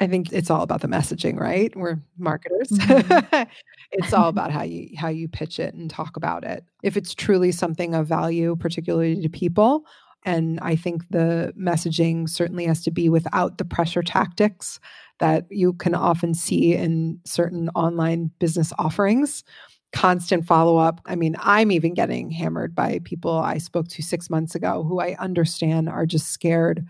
I 0.00 0.06
think 0.06 0.32
it's 0.32 0.50
all 0.50 0.62
about 0.62 0.80
the 0.80 0.88
messaging, 0.88 1.38
right? 1.38 1.74
We're 1.76 1.98
marketers. 2.18 2.70
Mm-hmm. 2.70 3.42
it's 3.92 4.12
all 4.14 4.28
about 4.28 4.50
how 4.50 4.62
you 4.62 4.88
how 4.96 5.08
you 5.08 5.28
pitch 5.28 5.60
it 5.60 5.74
and 5.74 5.90
talk 5.90 6.16
about 6.16 6.42
it. 6.42 6.64
If 6.82 6.96
it's 6.96 7.14
truly 7.14 7.52
something 7.52 7.94
of 7.94 8.06
value, 8.06 8.56
particularly 8.56 9.20
to 9.20 9.28
people, 9.28 9.84
and 10.24 10.58
I 10.60 10.76
think 10.76 11.04
the 11.10 11.52
messaging 11.58 12.28
certainly 12.28 12.64
has 12.66 12.82
to 12.84 12.90
be 12.90 13.08
without 13.08 13.58
the 13.58 13.64
pressure 13.64 14.02
tactics 14.02 14.80
that 15.18 15.46
you 15.50 15.74
can 15.74 15.94
often 15.94 16.34
see 16.34 16.74
in 16.74 17.20
certain 17.24 17.68
online 17.74 18.30
business 18.38 18.72
offerings. 18.78 19.44
Constant 19.92 20.46
follow 20.46 20.76
up. 20.76 21.00
I 21.06 21.16
mean, 21.16 21.36
I'm 21.40 21.72
even 21.72 21.94
getting 21.94 22.30
hammered 22.30 22.74
by 22.74 23.00
people 23.04 23.32
I 23.32 23.58
spoke 23.58 23.88
to 23.88 24.02
six 24.02 24.30
months 24.30 24.54
ago 24.54 24.84
who 24.84 25.00
I 25.00 25.16
understand 25.18 25.88
are 25.88 26.06
just 26.06 26.28
scared 26.28 26.86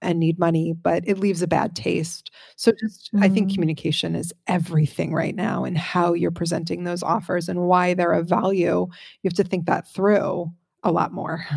and 0.00 0.18
need 0.18 0.38
money, 0.38 0.72
but 0.72 1.02
it 1.06 1.18
leaves 1.18 1.42
a 1.42 1.48
bad 1.48 1.74
taste. 1.74 2.30
So, 2.56 2.72
just 2.72 3.12
mm-hmm. 3.12 3.22
I 3.22 3.28
think 3.28 3.48
mm-hmm. 3.48 3.54
communication 3.54 4.14
is 4.14 4.32
everything 4.46 5.12
right 5.12 5.34
now 5.34 5.64
and 5.64 5.76
how 5.76 6.14
you're 6.14 6.30
presenting 6.30 6.84
those 6.84 7.02
offers 7.02 7.48
and 7.48 7.60
why 7.62 7.94
they're 7.94 8.12
of 8.12 8.28
value. 8.28 8.86
You 9.22 9.28
have 9.28 9.34
to 9.34 9.44
think 9.44 9.66
that 9.66 9.88
through 9.88 10.52
a 10.82 10.92
lot 10.92 11.12
more. 11.12 11.44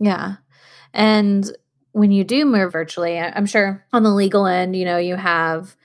Yeah. 0.00 0.36
And 0.92 1.50
when 1.92 2.10
you 2.10 2.24
do 2.24 2.44
move 2.44 2.72
virtually, 2.72 3.18
I'm 3.18 3.46
sure 3.46 3.86
on 3.92 4.02
the 4.02 4.10
legal 4.10 4.44
end, 4.44 4.74
you 4.74 4.84
know, 4.84 4.98
you 4.98 5.14
have 5.14 5.76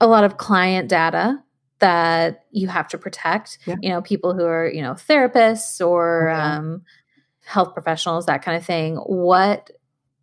a 0.00 0.06
lot 0.06 0.24
of 0.24 0.36
client 0.36 0.88
data 0.88 1.42
that 1.78 2.44
you 2.50 2.68
have 2.68 2.88
to 2.88 2.98
protect. 2.98 3.58
Yeah. 3.66 3.76
You 3.80 3.90
know, 3.90 4.02
people 4.02 4.34
who 4.34 4.44
are, 4.44 4.68
you 4.68 4.82
know, 4.82 4.92
therapists 4.92 5.84
or 5.84 6.30
okay. 6.30 6.40
um, 6.40 6.82
health 7.44 7.74
professionals, 7.74 8.26
that 8.26 8.42
kind 8.42 8.56
of 8.56 8.66
thing. 8.66 8.96
What 8.96 9.70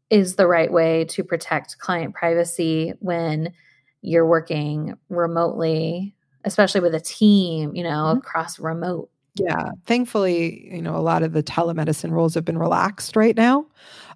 is 0.10 0.36
the 0.36 0.48
right 0.48 0.72
way 0.72 1.06
to 1.06 1.24
protect 1.24 1.78
client 1.80 2.13
privacy 2.13 2.93
when 3.00 3.54
you're 4.02 4.26
working 4.26 4.95
remotely, 5.10 6.15
especially 6.45 6.82
with 6.82 6.95
a 6.95 7.00
team, 7.00 7.76
you 7.76 7.84
know, 7.84 7.89
mm-hmm. 7.89 8.19
across 8.19 8.60
remote. 8.60 9.10
Yeah. 9.36 9.72
Thankfully, 9.86 10.74
you 10.74 10.82
know, 10.82 10.95
a 10.95 11.00
lot 11.00 11.24
of 11.24 11.34
the 11.34 11.43
telemedicine 11.43 12.12
rules 12.12 12.34
have 12.34 12.43
been 12.43 12.58
relaxed 12.58 13.15
right 13.15 13.38
now. 13.38 13.67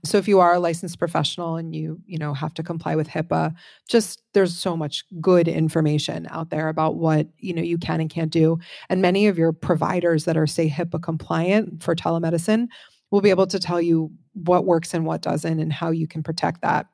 So 0.03 0.17
if 0.17 0.27
you 0.27 0.39
are 0.39 0.56
a 0.56 0.60
licensed 0.60 0.99
professional 0.99 1.56
and 1.56 1.73
you, 1.73 2.01
you 2.06 2.17
know, 2.17 2.34
have 2.34 2.53
to 2.56 2.63
comply 2.63 2.95
with 2.95 3.08
HIPAA, 3.08 3.53
just 3.88 4.21
there's 4.34 4.58
so 4.58 4.75
much 4.75 5.06
good 5.21 5.47
information 5.47 6.27
out 6.29 6.49
there 6.49 6.67
about 6.67 6.95
what, 6.95 7.27
you 7.38 7.53
know, 7.53 7.62
you 7.62 7.77
can 7.77 8.01
and 8.01 8.10
can't 8.10 8.32
do. 8.32 8.60
And 8.89 9.01
many 9.01 9.27
of 9.27 9.38
your 9.38 9.53
providers 9.53 10.25
that 10.25 10.36
are 10.36 10.47
say 10.47 10.69
HIPAA 10.69 11.01
compliant 11.01 11.82
for 11.82 11.95
telemedicine 11.95 12.67
will 13.13 13.21
be 13.21 13.30
able 13.30 13.45
to 13.45 13.60
tell 13.60 13.80
you 13.80 14.12
what 14.34 14.65
works 14.65 14.91
and 14.91 15.06
what 15.06 15.21
doesn't 15.21 15.60
and 15.60 15.71
how 15.71 15.91
you 15.91 16.08
can 16.08 16.23
protect 16.23 16.62
that. 16.63 16.88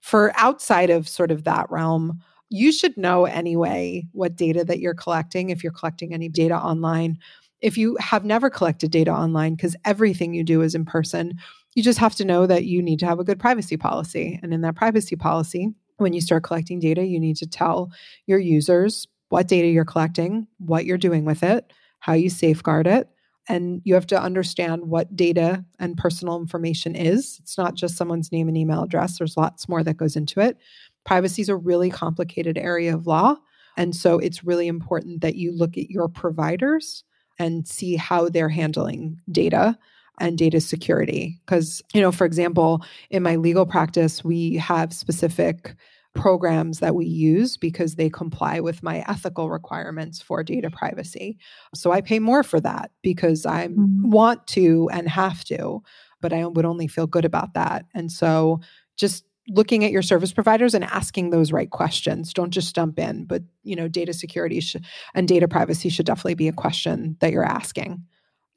For 0.00 0.32
outside 0.34 0.90
of 0.90 1.08
sort 1.08 1.30
of 1.30 1.44
that 1.44 1.70
realm, 1.70 2.20
you 2.48 2.72
should 2.72 2.96
know 2.96 3.24
anyway 3.24 4.04
what 4.10 4.34
data 4.34 4.64
that 4.64 4.80
you're 4.80 4.94
collecting 4.94 5.48
if 5.48 5.62
you're 5.62 5.72
collecting 5.72 6.12
any 6.12 6.28
data 6.28 6.56
online. 6.56 7.18
If 7.60 7.78
you 7.78 7.96
have 8.00 8.24
never 8.24 8.50
collected 8.50 8.90
data 8.90 9.12
online, 9.12 9.54
because 9.54 9.76
everything 9.84 10.34
you 10.34 10.42
do 10.42 10.60
is 10.60 10.74
in 10.74 10.84
person, 10.84 11.34
you 11.76 11.84
just 11.84 12.00
have 12.00 12.16
to 12.16 12.24
know 12.24 12.46
that 12.48 12.64
you 12.64 12.82
need 12.82 12.98
to 12.98 13.06
have 13.06 13.20
a 13.20 13.24
good 13.24 13.38
privacy 13.38 13.76
policy. 13.76 14.40
And 14.42 14.52
in 14.52 14.62
that 14.62 14.74
privacy 14.74 15.14
policy, 15.14 15.68
when 15.98 16.12
you 16.14 16.20
start 16.20 16.42
collecting 16.42 16.80
data, 16.80 17.04
you 17.04 17.20
need 17.20 17.36
to 17.36 17.46
tell 17.46 17.92
your 18.26 18.40
users 18.40 19.06
what 19.28 19.46
data 19.46 19.68
you're 19.68 19.84
collecting, 19.84 20.48
what 20.58 20.84
you're 20.84 20.98
doing 20.98 21.24
with 21.24 21.44
it, 21.44 21.72
how 22.00 22.14
you 22.14 22.28
safeguard 22.28 22.88
it, 22.88 23.08
and 23.50 23.82
you 23.84 23.94
have 23.94 24.06
to 24.06 24.22
understand 24.22 24.84
what 24.84 25.16
data 25.16 25.64
and 25.80 25.96
personal 25.96 26.36
information 26.36 26.94
is. 26.94 27.40
It's 27.42 27.58
not 27.58 27.74
just 27.74 27.96
someone's 27.96 28.30
name 28.30 28.46
and 28.46 28.56
email 28.56 28.84
address, 28.84 29.18
there's 29.18 29.36
lots 29.36 29.68
more 29.68 29.82
that 29.82 29.96
goes 29.96 30.14
into 30.14 30.38
it. 30.40 30.56
Privacy 31.04 31.42
is 31.42 31.48
a 31.48 31.56
really 31.56 31.90
complicated 31.90 32.56
area 32.56 32.94
of 32.94 33.08
law. 33.08 33.36
And 33.76 33.94
so 33.96 34.20
it's 34.20 34.44
really 34.44 34.68
important 34.68 35.22
that 35.22 35.34
you 35.34 35.52
look 35.52 35.76
at 35.76 35.90
your 35.90 36.08
providers 36.08 37.02
and 37.40 37.66
see 37.66 37.96
how 37.96 38.28
they're 38.28 38.48
handling 38.48 39.20
data 39.32 39.76
and 40.20 40.38
data 40.38 40.60
security. 40.60 41.40
Because, 41.44 41.82
you 41.92 42.00
know, 42.00 42.12
for 42.12 42.26
example, 42.26 42.84
in 43.10 43.24
my 43.24 43.34
legal 43.34 43.66
practice, 43.66 44.22
we 44.22 44.58
have 44.58 44.92
specific 44.92 45.74
programs 46.14 46.80
that 46.80 46.94
we 46.94 47.06
use 47.06 47.56
because 47.56 47.94
they 47.94 48.10
comply 48.10 48.60
with 48.60 48.82
my 48.82 49.04
ethical 49.08 49.48
requirements 49.48 50.20
for 50.20 50.42
data 50.42 50.70
privacy. 50.70 51.38
So 51.74 51.92
I 51.92 52.00
pay 52.00 52.18
more 52.18 52.42
for 52.42 52.60
that 52.60 52.90
because 53.02 53.46
I 53.46 53.68
mm-hmm. 53.68 54.10
want 54.10 54.46
to 54.48 54.90
and 54.92 55.08
have 55.08 55.44
to, 55.44 55.82
but 56.20 56.32
I 56.32 56.44
would 56.46 56.64
only 56.64 56.88
feel 56.88 57.06
good 57.06 57.24
about 57.24 57.54
that. 57.54 57.86
And 57.94 58.10
so 58.10 58.60
just 58.96 59.24
looking 59.48 59.84
at 59.84 59.90
your 59.90 60.02
service 60.02 60.32
providers 60.32 60.74
and 60.74 60.84
asking 60.84 61.30
those 61.30 61.52
right 61.52 61.70
questions 61.70 62.32
don't 62.32 62.50
just 62.50 62.74
jump 62.74 62.98
in 62.98 63.24
but 63.24 63.42
you 63.62 63.74
know 63.74 63.88
data 63.88 64.12
security 64.12 64.60
sh- 64.60 64.76
and 65.14 65.26
data 65.26 65.48
privacy 65.48 65.88
should 65.88 66.06
definitely 66.06 66.34
be 66.34 66.46
a 66.46 66.52
question 66.52 67.16
that 67.20 67.32
you're 67.32 67.44
asking 67.44 68.02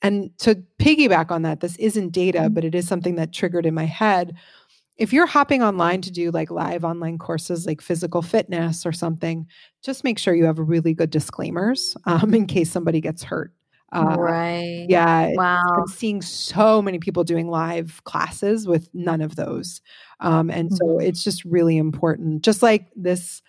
and 0.01 0.29
to 0.37 0.61
piggyback 0.79 1.31
on 1.31 1.41
that 1.43 1.61
this 1.61 1.77
isn't 1.77 2.11
data 2.11 2.39
mm-hmm. 2.39 2.53
but 2.53 2.65
it 2.65 2.75
is 2.75 2.87
something 2.87 3.15
that 3.15 3.33
triggered 3.33 3.65
in 3.65 3.73
my 3.73 3.85
head 3.85 4.35
if 4.97 5.12
you're 5.12 5.25
hopping 5.25 5.63
online 5.63 6.01
to 6.01 6.12
do 6.12 6.32
like 6.32 6.51
live 6.51 6.84
online 6.84 7.17
courses 7.17 7.65
like 7.65 7.82
physical 7.82 8.21
fitness 8.21 8.86
or 8.86 8.91
something 8.91 9.45
just 9.84 10.03
make 10.03 10.19
sure 10.19 10.34
you 10.34 10.45
have 10.45 10.60
really 10.60 10.93
good 10.93 11.10
disclaimers 11.10 11.95
um, 12.06 12.34
in 12.34 12.45
case 12.45 12.71
somebody 12.71 13.01
gets 13.01 13.23
hurt 13.23 13.53
uh, 13.93 14.15
right. 14.17 14.88
Yeah. 14.89 15.29
Wow. 15.36 15.62
I'm 15.77 15.88
seeing 15.88 16.23
so 16.23 16.82
many 16.82 16.97
people 16.97 17.23
doing 17.23 17.47
live 17.47 18.03
classes 18.06 18.67
with 18.67 18.89
none 18.93 19.21
of 19.21 19.36
those. 19.36 19.82
Um, 20.19 20.49
and 20.49 20.69
mm-hmm. 20.69 20.77
so 20.77 20.97
it's 20.97 21.23
just 21.23 21.45
really 21.45 21.77
important. 21.77 22.43
Just 22.43 22.63
like 22.63 22.88
this 22.95 23.43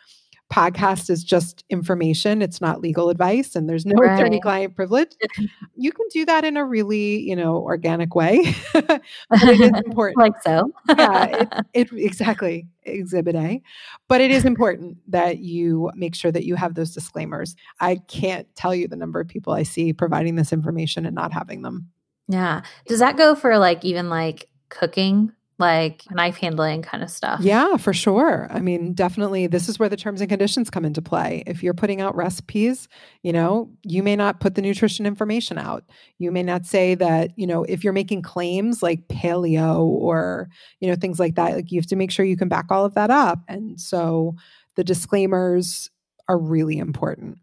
podcast 0.52 1.11
is 1.11 1.24
just 1.24 1.64
information 1.70 2.42
it's 2.42 2.61
not 2.61 2.80
legal 2.80 3.09
advice 3.09 3.57
and 3.57 3.68
there's 3.68 3.87
no 3.87 3.96
right. 3.96 4.14
attorney 4.18 4.40
client 4.40 4.76
privilege 4.76 5.11
you 5.74 5.90
can 5.90 6.07
do 6.12 6.24
that 6.24 6.44
in 6.44 6.57
a 6.57 6.64
really 6.64 7.20
you 7.20 7.35
know 7.35 7.57
organic 7.57 8.14
way 8.14 8.54
but 8.72 9.02
it 9.30 9.61
is 9.61 9.72
important 9.85 10.18
like 10.18 10.40
so. 10.42 10.70
Yeah 10.96 11.24
it, 11.26 11.64
it, 11.72 11.92
exactly 11.92 12.66
exhibit 12.87 13.35
a. 13.35 13.62
But 14.09 14.20
it 14.20 14.30
is 14.30 14.44
important 14.44 14.98
that 15.09 15.38
you 15.38 15.90
make 15.94 16.14
sure 16.14 16.33
that 16.33 16.44
you 16.44 16.54
have 16.57 16.74
those 16.74 16.92
disclaimers. 16.92 17.57
I 17.80 17.96
can't 18.09 18.46
tell 18.57 18.74
you 18.74 18.88
the 18.88 18.96
number 18.96 19.20
of 19.20 19.28
people 19.28 19.52
i 19.52 19.62
see 19.62 19.92
providing 19.92 20.37
this 20.37 20.52
information 20.52 21.07
and 21.07 21.14
not 21.14 21.33
having 21.33 21.62
them. 21.62 21.90
Yeah. 22.28 22.62
Does 22.87 23.00
that 23.00 23.16
go 23.16 23.35
for 23.35 23.59
like 23.59 23.85
even 23.85 24.09
like 24.09 24.48
cooking 24.68 25.33
like 25.58 26.02
knife 26.10 26.36
handling 26.36 26.82
kind 26.82 27.02
of 27.02 27.10
stuff. 27.10 27.40
Yeah, 27.40 27.76
for 27.76 27.92
sure. 27.92 28.48
I 28.50 28.58
mean, 28.60 28.92
definitely 28.92 29.46
this 29.46 29.68
is 29.68 29.78
where 29.78 29.88
the 29.88 29.96
terms 29.96 30.20
and 30.20 30.28
conditions 30.28 30.68
come 30.68 30.84
into 30.84 31.00
play. 31.00 31.44
If 31.46 31.62
you're 31.62 31.74
putting 31.74 32.00
out 32.00 32.16
recipes, 32.16 32.88
you 33.22 33.32
know, 33.32 33.70
you 33.84 34.02
may 34.02 34.16
not 34.16 34.40
put 34.40 34.56
the 34.56 34.62
nutrition 34.62 35.06
information 35.06 35.56
out. 35.56 35.84
You 36.18 36.32
may 36.32 36.42
not 36.42 36.66
say 36.66 36.96
that, 36.96 37.30
you 37.36 37.46
know, 37.46 37.62
if 37.64 37.84
you're 37.84 37.92
making 37.92 38.22
claims 38.22 38.82
like 38.82 39.06
paleo 39.06 39.80
or, 39.80 40.48
you 40.80 40.88
know, 40.88 40.96
things 40.96 41.20
like 41.20 41.36
that, 41.36 41.54
like 41.54 41.70
you 41.70 41.78
have 41.80 41.86
to 41.86 41.96
make 41.96 42.10
sure 42.10 42.24
you 42.24 42.36
can 42.36 42.48
back 42.48 42.66
all 42.70 42.84
of 42.84 42.94
that 42.94 43.10
up. 43.10 43.38
And 43.46 43.80
so 43.80 44.34
the 44.74 44.82
disclaimers 44.82 45.88
are 46.28 46.38
really 46.38 46.78
important. 46.78 47.38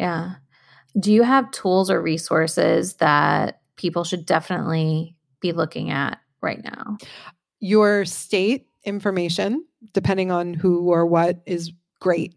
Yeah. 0.00 0.34
Do 0.98 1.12
you 1.12 1.22
have 1.22 1.50
tools 1.52 1.90
or 1.90 2.02
resources 2.02 2.94
that 2.94 3.60
people 3.76 4.02
should 4.02 4.26
definitely 4.26 5.14
be 5.40 5.52
looking 5.52 5.90
at 5.90 6.18
right 6.40 6.62
now? 6.64 6.96
Your 7.60 8.04
state 8.04 8.68
information, 8.84 9.64
depending 9.92 10.30
on 10.30 10.54
who 10.54 10.90
or 10.90 11.06
what, 11.06 11.42
is 11.46 11.72
great. 12.00 12.34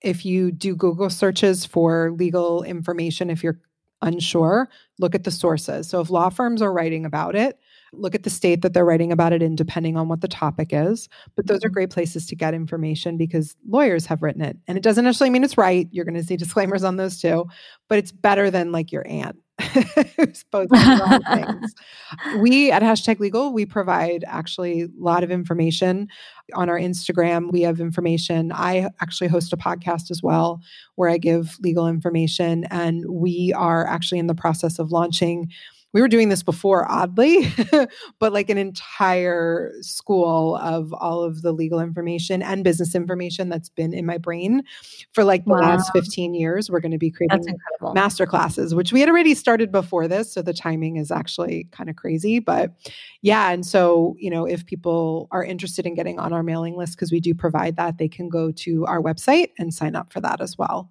If 0.00 0.24
you 0.24 0.50
do 0.52 0.74
Google 0.74 1.10
searches 1.10 1.64
for 1.64 2.10
legal 2.12 2.62
information, 2.62 3.30
if 3.30 3.42
you're 3.42 3.60
unsure, 4.02 4.68
look 4.98 5.14
at 5.14 5.24
the 5.24 5.30
sources. 5.30 5.88
So 5.88 6.00
if 6.00 6.10
law 6.10 6.28
firms 6.28 6.60
are 6.60 6.72
writing 6.72 7.06
about 7.06 7.36
it, 7.36 7.58
look 7.92 8.14
at 8.14 8.22
the 8.22 8.30
state 8.30 8.62
that 8.62 8.72
they're 8.72 8.84
writing 8.84 9.12
about 9.12 9.32
it 9.32 9.42
in, 9.42 9.54
depending 9.54 9.96
on 9.96 10.08
what 10.08 10.20
the 10.20 10.28
topic 10.28 10.68
is. 10.72 11.08
But 11.36 11.46
those 11.46 11.58
are 11.58 11.68
mm-hmm. 11.68 11.74
great 11.74 11.90
places 11.90 12.26
to 12.26 12.36
get 12.36 12.54
information 12.54 13.16
because 13.16 13.56
lawyers 13.68 14.06
have 14.06 14.22
written 14.22 14.42
it. 14.42 14.56
And 14.66 14.78
it 14.78 14.84
doesn't 14.84 15.04
necessarily 15.04 15.30
mean 15.30 15.44
it's 15.44 15.58
right. 15.58 15.88
You're 15.90 16.04
going 16.04 16.14
to 16.14 16.24
see 16.24 16.36
disclaimers 16.42 16.84
on 16.84 16.96
those 16.96 17.20
too, 17.20 17.46
but 17.88 17.98
it's 17.98 18.12
better 18.12 18.50
than 18.50 18.72
like 18.72 18.92
your 18.92 19.06
aunt 19.06 19.36
who's 20.16 20.44
posting 20.50 20.98
wrong 20.98 21.22
things. 21.32 21.74
We 22.38 22.70
at 22.70 22.82
hashtag 22.82 23.20
legal, 23.20 23.52
we 23.52 23.64
provide 23.64 24.24
actually 24.26 24.82
a 24.82 24.88
lot 24.98 25.24
of 25.24 25.30
information 25.30 26.08
on 26.54 26.68
our 26.68 26.78
Instagram. 26.78 27.50
We 27.50 27.62
have 27.62 27.80
information. 27.80 28.52
I 28.52 28.90
actually 29.00 29.28
host 29.28 29.52
a 29.52 29.56
podcast 29.56 30.10
as 30.10 30.22
well 30.22 30.60
where 30.96 31.08
I 31.08 31.18
give 31.18 31.56
legal 31.60 31.88
information. 31.88 32.64
And 32.64 33.04
we 33.08 33.52
are 33.56 33.86
actually 33.86 34.18
in 34.18 34.26
the 34.26 34.34
process 34.34 34.78
of 34.78 34.92
launching 34.92 35.50
we 35.92 36.00
were 36.00 36.08
doing 36.08 36.28
this 36.28 36.42
before, 36.42 36.90
oddly, 36.90 37.52
but 38.18 38.32
like 38.32 38.48
an 38.48 38.58
entire 38.58 39.72
school 39.80 40.56
of 40.56 40.92
all 40.94 41.22
of 41.22 41.42
the 41.42 41.52
legal 41.52 41.80
information 41.80 42.42
and 42.42 42.64
business 42.64 42.94
information 42.94 43.48
that's 43.48 43.68
been 43.68 43.92
in 43.92 44.06
my 44.06 44.18
brain 44.18 44.62
for 45.12 45.24
like 45.24 45.44
the 45.44 45.50
wow. 45.50 45.60
last 45.60 45.90
15 45.92 46.34
years. 46.34 46.70
We're 46.70 46.80
going 46.80 46.92
to 46.92 46.98
be 46.98 47.10
creating 47.10 47.56
master 47.92 48.26
classes, 48.26 48.74
which 48.74 48.92
we 48.92 49.00
had 49.00 49.08
already 49.08 49.34
started 49.34 49.70
before 49.70 50.08
this. 50.08 50.32
So 50.32 50.40
the 50.40 50.54
timing 50.54 50.96
is 50.96 51.10
actually 51.10 51.68
kind 51.72 51.90
of 51.90 51.96
crazy. 51.96 52.38
But 52.38 52.72
yeah. 53.20 53.50
And 53.50 53.66
so, 53.66 54.16
you 54.18 54.30
know, 54.30 54.46
if 54.46 54.64
people 54.64 55.28
are 55.30 55.44
interested 55.44 55.86
in 55.86 55.94
getting 55.94 56.18
on 56.18 56.32
our 56.32 56.42
mailing 56.42 56.76
list, 56.76 56.96
because 56.96 57.12
we 57.12 57.20
do 57.20 57.34
provide 57.34 57.76
that, 57.76 57.98
they 57.98 58.08
can 58.08 58.28
go 58.28 58.50
to 58.50 58.86
our 58.86 59.00
website 59.00 59.50
and 59.58 59.74
sign 59.74 59.94
up 59.94 60.12
for 60.12 60.20
that 60.20 60.40
as 60.40 60.56
well. 60.56 60.90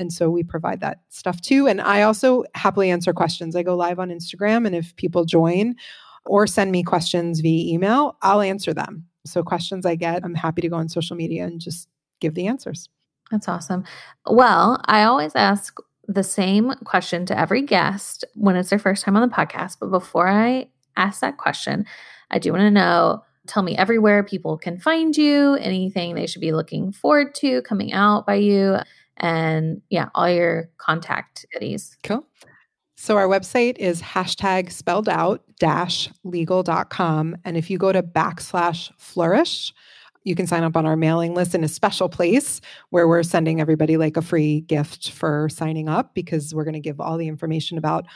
And 0.00 0.12
so 0.12 0.30
we 0.30 0.42
provide 0.42 0.80
that 0.80 1.02
stuff 1.10 1.40
too. 1.42 1.68
And 1.68 1.80
I 1.80 2.02
also 2.02 2.44
happily 2.54 2.90
answer 2.90 3.12
questions. 3.12 3.54
I 3.54 3.62
go 3.62 3.76
live 3.76 4.00
on 4.00 4.08
Instagram, 4.08 4.66
and 4.66 4.74
if 4.74 4.96
people 4.96 5.24
join 5.24 5.76
or 6.24 6.46
send 6.46 6.72
me 6.72 6.82
questions 6.82 7.40
via 7.40 7.72
email, 7.72 8.16
I'll 8.22 8.40
answer 8.40 8.74
them. 8.74 9.06
So, 9.26 9.42
questions 9.42 9.84
I 9.84 9.94
get, 9.96 10.24
I'm 10.24 10.34
happy 10.34 10.62
to 10.62 10.68
go 10.68 10.76
on 10.76 10.88
social 10.88 11.16
media 11.16 11.44
and 11.44 11.60
just 11.60 11.88
give 12.20 12.34
the 12.34 12.46
answers. 12.46 12.88
That's 13.30 13.48
awesome. 13.48 13.84
Well, 14.26 14.80
I 14.86 15.04
always 15.04 15.36
ask 15.36 15.76
the 16.08 16.22
same 16.24 16.72
question 16.84 17.26
to 17.26 17.38
every 17.38 17.62
guest 17.62 18.24
when 18.34 18.56
it's 18.56 18.70
their 18.70 18.78
first 18.78 19.04
time 19.04 19.16
on 19.16 19.28
the 19.28 19.34
podcast. 19.34 19.76
But 19.78 19.90
before 19.90 20.28
I 20.28 20.68
ask 20.96 21.20
that 21.20 21.36
question, 21.36 21.84
I 22.30 22.38
do 22.38 22.52
want 22.52 22.62
to 22.62 22.70
know 22.70 23.22
tell 23.46 23.62
me 23.62 23.76
everywhere 23.76 24.22
people 24.22 24.56
can 24.56 24.78
find 24.78 25.16
you, 25.16 25.54
anything 25.54 26.14
they 26.14 26.26
should 26.26 26.40
be 26.40 26.52
looking 26.52 26.92
forward 26.92 27.34
to 27.34 27.62
coming 27.62 27.92
out 27.92 28.26
by 28.26 28.34
you 28.34 28.78
and 29.20 29.80
yeah, 29.90 30.08
all 30.14 30.28
your 30.28 30.70
contact 30.78 31.46
goodies. 31.52 31.96
Cool. 32.02 32.26
So 32.96 33.16
our 33.16 33.28
website 33.28 33.78
is 33.78 34.02
hashtag 34.02 34.70
spelled 34.70 35.08
out 35.08 35.42
dash 35.58 36.10
legal.com. 36.24 37.36
And 37.44 37.56
if 37.56 37.70
you 37.70 37.78
go 37.78 37.92
to 37.92 38.02
backslash 38.02 38.90
flourish, 38.98 39.72
you 40.24 40.34
can 40.34 40.46
sign 40.46 40.64
up 40.64 40.76
on 40.76 40.84
our 40.84 40.96
mailing 40.96 41.34
list 41.34 41.54
in 41.54 41.64
a 41.64 41.68
special 41.68 42.08
place 42.08 42.60
where 42.90 43.08
we're 43.08 43.22
sending 43.22 43.60
everybody 43.60 43.96
like 43.96 44.16
a 44.16 44.22
free 44.22 44.60
gift 44.62 45.12
for 45.12 45.48
signing 45.48 45.88
up 45.88 46.14
because 46.14 46.54
we're 46.54 46.64
going 46.64 46.74
to 46.74 46.80
give 46.80 47.00
all 47.00 47.16
the 47.16 47.28
information 47.28 47.78
about 47.78 48.06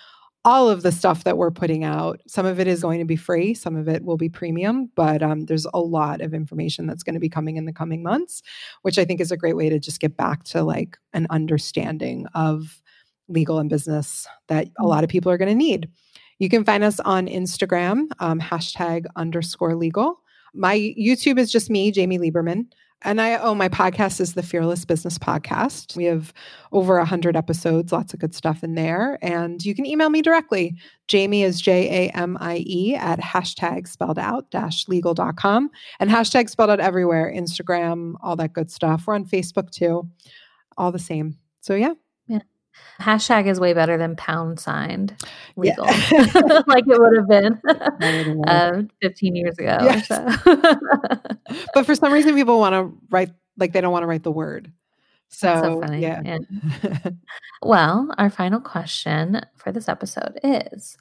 all 0.45 0.69
of 0.69 0.83
the 0.83 0.93
stuff 0.93 1.25
that 1.25 1.39
we're 1.39 1.51
putting 1.51 1.85
out. 1.85 2.21
Some 2.27 2.45
of 2.45 2.61
it 2.61 2.67
is 2.67 2.83
going 2.83 2.99
to 2.99 3.07
be 3.07 3.17
free, 3.17 3.55
some 3.55 3.77
of 3.77 3.89
it 3.89 4.05
will 4.05 4.19
be 4.19 4.29
premium, 4.29 4.91
but 4.95 5.23
um, 5.23 5.47
there's 5.47 5.67
a 5.73 5.81
lot 5.81 6.21
of 6.21 6.35
information 6.35 6.87
that's 6.87 7.03
going 7.03 7.15
to 7.15 7.21
be 7.21 7.31
coming 7.31 7.57
in 7.57 7.65
the 7.65 7.73
coming 7.73 8.03
months, 8.03 8.43
which 8.83 8.99
I 8.99 9.05
think 9.05 9.21
is 9.21 9.33
a 9.33 9.37
great 9.37 9.57
way 9.57 9.69
to 9.71 9.79
just 9.79 10.01
get 10.01 10.17
back 10.17 10.45
to 10.45 10.63
like 10.63 10.99
an 11.15 11.27
understanding 11.31 12.27
of 12.35 12.83
legal 13.29 13.59
and 13.59 13.71
business 13.71 14.27
that 14.49 14.69
a 14.79 14.85
lot 14.85 15.03
of 15.03 15.11
people 15.11 15.33
are 15.33 15.39
going 15.39 15.49
to 15.49 15.55
need. 15.55 15.89
You 16.39 16.51
can 16.51 16.65
find 16.65 16.85
us 16.85 17.01
on 17.01 17.27
Instagram, 17.27 18.09
um, 18.19 18.39
hashtag 18.41 19.07
underscore 19.17 19.77
legal. 19.77 20.21
My 20.53 20.77
YouTube 20.77 21.39
is 21.39 21.51
just 21.51 21.71
me, 21.71 21.91
Jamie 21.91 22.19
Lieberman. 22.19 22.67
And 23.05 23.21
I 23.21 23.37
oh 23.37 23.55
my 23.55 23.69
podcast 23.69 24.19
is 24.19 24.33
the 24.33 24.43
Fearless 24.43 24.87
Business 24.87 25.19
Podcast. 25.19 25.95
We 25.95 26.05
have 26.05 26.33
over 26.73 26.97
a 26.97 27.05
hundred 27.05 27.37
episodes, 27.37 27.93
lots 27.93 28.15
of 28.15 28.21
good 28.21 28.35
stuff 28.35 28.65
in 28.65 28.75
there. 28.75 29.19
And 29.21 29.65
you 29.65 29.75
can 29.75 29.85
email 29.85 30.09
me 30.09 30.23
directly. 30.23 30.75
Jamie 31.07 31.43
is 31.43 31.61
J 31.61 32.09
A 32.09 32.11
M 32.17 32.39
I 32.41 32.65
E 32.67 32.95
at 32.95 33.21
hashtag 33.21 33.87
spelled 33.87 34.19
out 34.19 34.51
dash 34.51 34.89
legal.com 34.89 35.71
and 36.01 36.11
hashtag 36.11 36.49
spelled 36.49 36.71
out 36.71 36.81
everywhere, 36.81 37.31
Instagram, 37.35 38.15
all 38.23 38.37
that 38.37 38.55
good 38.55 38.71
stuff. 38.71 39.05
We're 39.07 39.15
on 39.15 39.27
Facebook 39.27 39.71
too. 39.71 40.09
All 40.79 40.91
the 40.91 40.99
same. 40.99 41.37
So 41.61 41.75
yeah, 41.75 41.93
Hashtag 43.01 43.47
is 43.47 43.59
way 43.59 43.73
better 43.73 43.97
than 43.97 44.17
pound 44.17 44.61
signed 44.61 45.17
legal, 45.57 45.87
yeah. 45.87 46.63
like 46.67 46.85
it 46.87 46.99
would 46.99 47.17
have 47.17 47.29
been 47.29 47.61
uh, 48.49 48.83
15 49.03 49.37
years 49.37 49.59
ago. 49.59 49.79
Yes. 49.83 50.09
So. 50.09 50.25
but 51.75 51.87
for 51.87 51.95
some 51.95 52.13
reason, 52.13 52.35
people 52.35 52.59
want 52.59 52.75
to 52.75 52.97
write, 53.11 53.31
like, 53.57 53.73
they 53.73 53.81
don't 53.81 53.93
want 53.93 54.05
to 54.05 54.07
write 54.07 54.23
the 54.23 54.31
word. 54.31 54.73
So, 55.29 55.61
so 55.61 55.81
funny. 55.81 56.01
yeah. 56.01 56.23
yeah. 56.25 56.39
well, 57.63 58.15
our 58.19 58.31
final 58.31 58.61
question 58.61 59.41
for 59.57 59.73
this 59.73 59.89
episode 59.89 60.39
is 60.45 60.97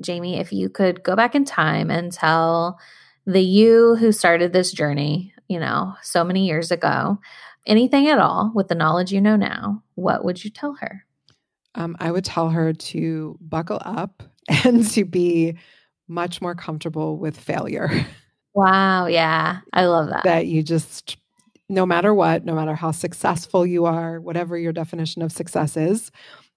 Jamie, 0.00 0.38
if 0.38 0.52
you 0.52 0.68
could 0.68 1.02
go 1.02 1.16
back 1.16 1.34
in 1.34 1.44
time 1.44 1.90
and 1.90 2.12
tell 2.12 2.78
the 3.26 3.40
you 3.40 3.96
who 3.96 4.12
started 4.12 4.52
this 4.52 4.72
journey, 4.72 5.32
you 5.48 5.60
know, 5.60 5.94
so 6.02 6.24
many 6.24 6.46
years 6.46 6.70
ago, 6.70 7.18
anything 7.66 8.08
at 8.08 8.18
all 8.18 8.52
with 8.54 8.68
the 8.68 8.74
knowledge 8.74 9.12
you 9.12 9.20
know 9.20 9.36
now, 9.36 9.82
what 9.94 10.24
would 10.24 10.42
you 10.42 10.50
tell 10.50 10.74
her? 10.74 11.04
Um, 11.74 11.96
I 12.00 12.10
would 12.10 12.24
tell 12.24 12.50
her 12.50 12.72
to 12.72 13.38
buckle 13.40 13.80
up 13.84 14.22
and 14.64 14.86
to 14.90 15.04
be 15.04 15.56
much 16.08 16.40
more 16.40 16.54
comfortable 16.54 17.18
with 17.18 17.38
failure. 17.38 17.90
Wow. 18.54 19.06
Yeah. 19.06 19.58
I 19.72 19.84
love 19.84 20.08
that. 20.08 20.24
That 20.24 20.46
you 20.46 20.62
just, 20.62 21.16
no 21.68 21.86
matter 21.86 22.12
what, 22.12 22.44
no 22.44 22.54
matter 22.54 22.74
how 22.74 22.90
successful 22.90 23.64
you 23.64 23.84
are, 23.84 24.20
whatever 24.20 24.58
your 24.58 24.72
definition 24.72 25.22
of 25.22 25.30
success 25.30 25.76
is, 25.76 26.10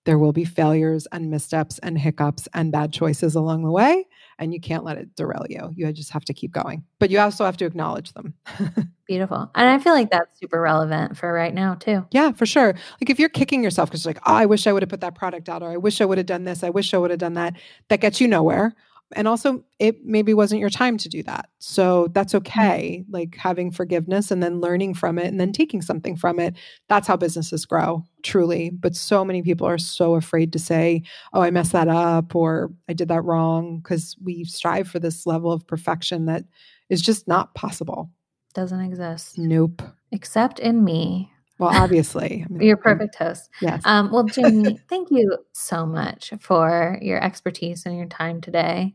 there 0.05 0.17
will 0.17 0.33
be 0.33 0.45
failures 0.45 1.07
and 1.11 1.29
missteps 1.29 1.77
and 1.79 1.99
hiccups 1.99 2.47
and 2.53 2.71
bad 2.71 2.91
choices 2.91 3.35
along 3.35 3.63
the 3.63 3.71
way. 3.71 4.07
And 4.41 4.53
you 4.53 4.59
can't 4.59 4.83
let 4.83 4.97
it 4.97 5.15
derail 5.15 5.45
you. 5.49 5.71
You 5.75 5.93
just 5.93 6.09
have 6.11 6.25
to 6.25 6.33
keep 6.33 6.51
going, 6.51 6.83
but 6.97 7.11
you 7.11 7.19
also 7.19 7.45
have 7.45 7.57
to 7.57 7.65
acknowledge 7.65 8.11
them. 8.13 8.33
Beautiful. 9.07 9.51
And 9.53 9.69
I 9.69 9.77
feel 9.77 9.93
like 9.93 10.09
that's 10.09 10.39
super 10.39 10.59
relevant 10.59 11.15
for 11.15 11.31
right 11.31 11.53
now, 11.53 11.75
too. 11.75 12.05
Yeah, 12.11 12.31
for 12.31 12.47
sure. 12.47 12.73
Like 12.99 13.09
if 13.09 13.19
you're 13.19 13.29
kicking 13.29 13.63
yourself 13.63 13.89
because 13.89 14.05
like, 14.05 14.17
oh, 14.25 14.33
I 14.33 14.47
wish 14.47 14.65
I 14.65 14.73
would 14.73 14.81
have 14.81 14.89
put 14.89 15.01
that 15.01 15.13
product 15.15 15.47
out, 15.47 15.61
or 15.61 15.69
I 15.69 15.77
wish 15.77 16.01
I 16.01 16.05
would 16.05 16.17
have 16.17 16.27
done 16.27 16.43
this, 16.43 16.63
I 16.63 16.71
wish 16.71 16.93
I 16.93 16.97
would 16.97 17.11
have 17.11 17.19
done 17.19 17.35
that, 17.35 17.53
that 17.89 18.01
gets 18.01 18.19
you 18.19 18.27
nowhere 18.27 18.75
and 19.15 19.27
also 19.27 19.63
it 19.79 20.03
maybe 20.05 20.33
wasn't 20.33 20.59
your 20.59 20.69
time 20.69 20.97
to 20.97 21.09
do 21.09 21.21
that 21.23 21.49
so 21.59 22.07
that's 22.11 22.33
Mm-hmm. 22.33 22.37
okay 22.47 23.03
like 23.09 23.35
having 23.37 23.71
forgiveness 23.71 24.31
and 24.31 24.41
then 24.41 24.59
learning 24.61 24.93
from 24.93 25.17
it 25.19 25.25
and 25.27 25.39
then 25.39 25.51
taking 25.51 25.81
something 25.81 26.15
from 26.15 26.39
it 26.39 26.55
that's 26.89 27.07
how 27.07 27.17
businesses 27.17 27.65
grow 27.65 28.03
truly 28.23 28.69
but 28.69 28.95
so 28.95 29.23
many 29.25 29.41
people 29.41 29.67
are 29.67 29.77
so 29.77 30.15
afraid 30.15 30.53
to 30.53 30.59
say 30.59 31.01
oh 31.33 31.41
i 31.41 31.51
messed 31.51 31.71
that 31.73 31.87
up 31.87 32.35
or 32.35 32.71
i 32.89 32.93
did 32.93 33.07
that 33.09 33.23
wrong 33.23 33.79
because 33.79 34.15
we 34.23 34.43
strive 34.43 34.87
for 34.87 34.99
this 34.99 35.25
level 35.25 35.51
of 35.51 35.65
perfection 35.67 36.25
that 36.25 36.43
is 36.89 37.01
just 37.01 37.27
not 37.27 37.53
possible 37.55 38.09
Doesn't 38.53 38.81
exist. 38.81 39.37
nope 39.37 39.81
Except 40.13 40.59
in 40.59 40.83
me. 40.83 41.31
Well 41.61 41.69
obviously 41.73 42.43
I 42.45 42.51
mean, 42.51 42.61
You're 42.67 42.75
perfect 42.75 43.15
host. 43.15 43.49
yes 43.61 43.81
Um, 43.85 44.11
well, 44.11 44.23
Jamie, 44.25 44.79
thank 44.89 45.09
you 45.11 45.37
so 45.53 45.85
much 45.85 46.33
for 46.41 46.97
your 47.01 47.23
expertise 47.23 47.85
and 47.85 47.95
your 47.95 48.07
time 48.07 48.41
today. 48.41 48.93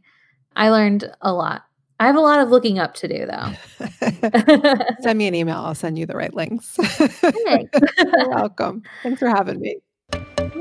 I 0.55 0.69
learned 0.71 1.11
a 1.23 1.33
lot. 1.33 1.63
I 1.99 2.07
have 2.07 2.17
a 2.17 2.21
lot 2.21 2.41
of 2.41 2.51
looking 2.51 2.79
up 2.79 2.93
to 2.97 3.09
do, 3.09 3.25
though. 3.27 3.87
send 5.01 5.17
me 5.19 5.27
an 5.27 5.35
email 5.35 5.57
i'll 5.59 5.75
send 5.75 5.99
you 5.99 6.05
the 6.05 6.15
right 6.17 6.35
links 6.35 6.77
you're 7.33 8.29
welcome 8.31 8.83
thanks 9.03 9.19
for 9.21 9.29
having 9.29 9.59
me 9.61 9.77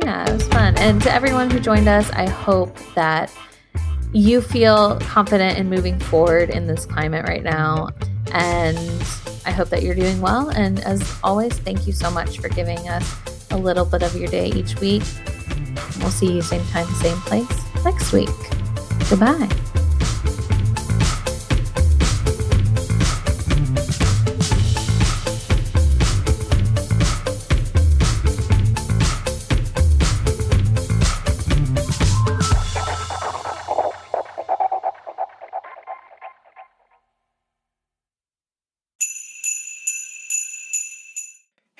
Yeah, 0.03 0.29
it 0.29 0.33
was 0.33 0.47
fun. 0.49 0.77
And 0.77 1.01
to 1.01 1.11
everyone 1.11 1.49
who 1.49 1.59
joined 1.59 1.87
us, 1.87 2.09
I 2.11 2.29
hope 2.29 2.77
that 2.93 3.31
you 4.13 4.39
feel 4.41 4.99
confident 4.99 5.57
in 5.57 5.67
moving 5.69 5.99
forward 5.99 6.49
in 6.51 6.67
this 6.67 6.85
climate 6.85 7.25
right 7.27 7.43
now. 7.43 7.89
And 8.33 8.77
I 9.45 9.51
hope 9.51 9.69
that 9.69 9.83
you're 9.83 9.95
doing 9.95 10.19
well. 10.21 10.49
And 10.49 10.79
as 10.81 11.17
always, 11.23 11.53
thank 11.59 11.87
you 11.87 11.93
so 11.93 12.09
much 12.11 12.39
for 12.39 12.49
giving 12.49 12.79
us 12.89 13.15
a 13.51 13.57
little 13.57 13.85
bit 13.85 14.03
of 14.03 14.15
your 14.15 14.27
day 14.27 14.47
each 14.47 14.79
week. 14.79 15.03
We'll 15.99 16.11
see 16.11 16.33
you 16.33 16.41
same 16.41 16.65
time, 16.67 16.87
same 16.95 17.17
place 17.21 17.61
next 17.83 18.11
week. 18.11 18.29
Goodbye. 19.09 19.49